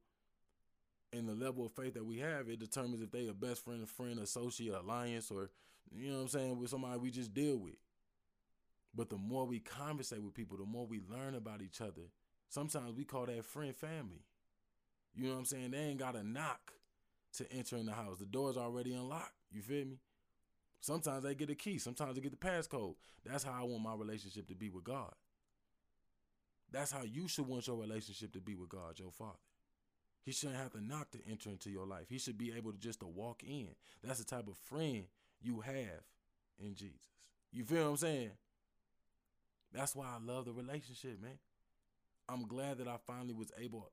in 1.12 1.26
the 1.26 1.34
level 1.34 1.66
of 1.66 1.72
faith 1.74 1.94
that 1.94 2.06
we 2.06 2.20
have, 2.20 2.50
it 2.50 2.60
determines 2.60 3.02
if 3.02 3.12
they 3.12 3.28
a 3.28 3.34
best 3.34 3.64
friend, 3.64 3.84
a 3.84 3.86
friend, 3.86 4.20
associate, 4.20 4.74
alliance, 4.74 5.32
or 5.32 5.50
you 5.92 6.10
know 6.10 6.16
what 6.16 6.22
I'm 6.24 6.28
saying, 6.30 6.60
with 6.60 6.70
somebody 6.70 6.98
we 7.00 7.12
just 7.12 7.34
deal 7.34 7.58
with. 7.58 7.76
But 8.94 9.10
the 9.10 9.18
more 9.18 9.46
we 9.46 9.60
conversate 9.60 10.24
with 10.24 10.34
people, 10.34 10.58
the 10.58 10.66
more 10.66 10.86
we 10.86 11.02
learn 11.10 11.36
about 11.36 11.62
each 11.62 11.82
other. 11.82 12.04
Sometimes 12.50 12.94
we 12.96 13.04
call 13.04 13.26
that 13.26 13.44
friend 13.44 13.76
family. 13.76 14.24
You 15.14 15.28
know 15.28 15.34
what 15.34 15.40
I'm 15.40 15.46
saying? 15.46 15.72
They 15.72 15.80
ain't 15.80 16.00
got 16.00 16.16
a 16.16 16.24
knock 16.24 16.74
to 17.38 17.52
enter 17.52 17.76
in 17.78 17.86
the 17.86 17.94
house. 17.94 18.18
The 18.20 18.26
door's 18.26 18.58
already 18.58 18.94
unlocked. 18.94 19.34
You 19.52 19.62
feel 19.62 19.86
me? 19.86 19.98
Sometimes 20.86 21.24
they 21.24 21.34
get 21.34 21.50
a 21.50 21.56
key. 21.56 21.80
Sometimes 21.80 22.14
they 22.14 22.22
get 22.22 22.40
the 22.40 22.48
passcode. 22.48 22.94
That's 23.26 23.44
how 23.44 23.60
I 23.60 23.64
want 23.64 23.82
my 23.82 23.96
relationship 23.96 24.48
to 24.50 24.54
be 24.54 24.70
with 24.70 24.84
God. 24.84 25.12
That's 26.72 26.92
how 26.92 27.02
you 27.02 27.28
should 27.28 27.48
want 27.48 27.66
your 27.66 27.76
relationship 27.76 28.32
to 28.34 28.40
be 28.40 28.54
with 28.54 28.70
God, 28.70 29.00
your 29.00 29.10
Father. 29.10 29.40
He 30.24 30.32
shouldn't 30.32 30.60
have 30.60 30.74
to 30.74 30.86
knock 30.86 31.10
to 31.14 31.18
enter 31.28 31.50
into 31.50 31.72
your 31.72 31.88
life. 31.88 32.06
He 32.08 32.20
should 32.20 32.38
be 32.38 32.54
able 32.56 32.72
to 32.72 32.78
just 32.78 33.00
to 33.00 33.08
walk 33.08 33.42
in. 33.42 33.70
That's 34.04 34.20
the 34.20 34.26
type 34.26 34.48
of 34.48 34.58
friend 34.58 35.06
you 35.42 35.62
have 35.62 36.04
in 36.60 36.76
Jesus. 36.76 37.02
You 37.52 37.64
feel 37.64 37.86
what 37.86 37.90
I'm 37.90 37.98
saying? 37.98 38.32
That's 39.74 39.96
why 39.96 40.06
I 40.06 40.24
love 40.24 40.46
the 40.46 40.54
relationship, 40.54 41.20
man. 41.20 41.40
I'm 42.30 42.46
glad 42.46 42.78
that 42.78 42.88
I 42.88 42.98
finally 43.08 43.34
was 43.34 43.52
able 43.60 43.90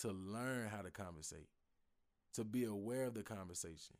to 0.00 0.08
learn 0.08 0.70
how 0.74 0.82
to 0.82 0.90
conversate, 0.90 1.46
to 2.34 2.42
be 2.42 2.64
aware 2.64 3.04
of 3.04 3.14
the 3.14 3.22
conversation, 3.22 3.94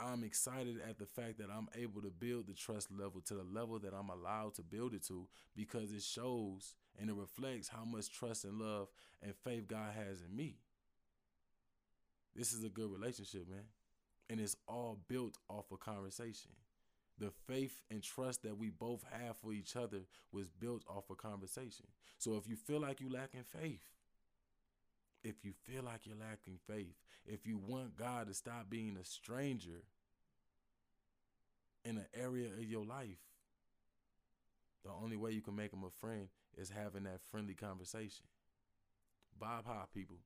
I'm 0.00 0.24
excited 0.24 0.76
at 0.88 0.98
the 0.98 1.06
fact 1.06 1.38
that 1.38 1.48
I'm 1.54 1.68
able 1.76 2.00
to 2.02 2.10
build 2.10 2.46
the 2.46 2.54
trust 2.54 2.90
level 2.90 3.20
to 3.26 3.34
the 3.34 3.44
level 3.44 3.78
that 3.80 3.92
I'm 3.92 4.08
allowed 4.08 4.54
to 4.54 4.62
build 4.62 4.94
it 4.94 5.06
to 5.08 5.28
because 5.54 5.92
it 5.92 6.02
shows 6.02 6.74
and 6.98 7.10
it 7.10 7.16
reflects 7.16 7.68
how 7.68 7.84
much 7.84 8.10
trust 8.10 8.44
and 8.44 8.58
love 8.58 8.88
and 9.22 9.34
faith 9.44 9.68
God 9.68 9.92
has 9.94 10.22
in 10.22 10.34
me. 10.34 10.56
This 12.34 12.52
is 12.52 12.64
a 12.64 12.68
good 12.68 12.90
relationship, 12.90 13.48
man. 13.48 13.64
And 14.28 14.40
it's 14.40 14.56
all 14.66 14.98
built 15.08 15.36
off 15.48 15.70
of 15.72 15.80
conversation. 15.80 16.52
The 17.18 17.32
faith 17.46 17.82
and 17.90 18.02
trust 18.02 18.44
that 18.44 18.56
we 18.56 18.70
both 18.70 19.04
have 19.10 19.36
for 19.36 19.52
each 19.52 19.76
other 19.76 19.98
was 20.32 20.48
built 20.48 20.82
off 20.88 21.10
of 21.10 21.18
conversation. 21.18 21.86
So 22.16 22.36
if 22.36 22.48
you 22.48 22.56
feel 22.56 22.80
like 22.80 23.00
you 23.00 23.12
lacking 23.12 23.44
faith, 23.44 23.84
if 25.22 25.44
you 25.44 25.52
feel 25.64 25.82
like 25.82 26.00
you're 26.04 26.16
lacking 26.16 26.58
faith, 26.66 26.94
if 27.26 27.46
you 27.46 27.58
want 27.58 27.96
God 27.96 28.28
to 28.28 28.34
stop 28.34 28.70
being 28.70 28.96
a 29.00 29.04
stranger 29.04 29.82
in 31.84 31.98
an 31.98 32.06
area 32.14 32.46
of 32.46 32.64
your 32.64 32.84
life, 32.84 33.18
the 34.84 34.90
only 34.90 35.16
way 35.16 35.32
you 35.32 35.42
can 35.42 35.56
make 35.56 35.72
him 35.72 35.84
a 35.84 35.90
friend 36.04 36.28
is 36.56 36.70
having 36.70 37.04
that 37.04 37.20
friendly 37.30 37.54
conversation. 37.54 38.24
Bob 39.38 39.66
High, 39.66 39.84
people. 39.94 40.16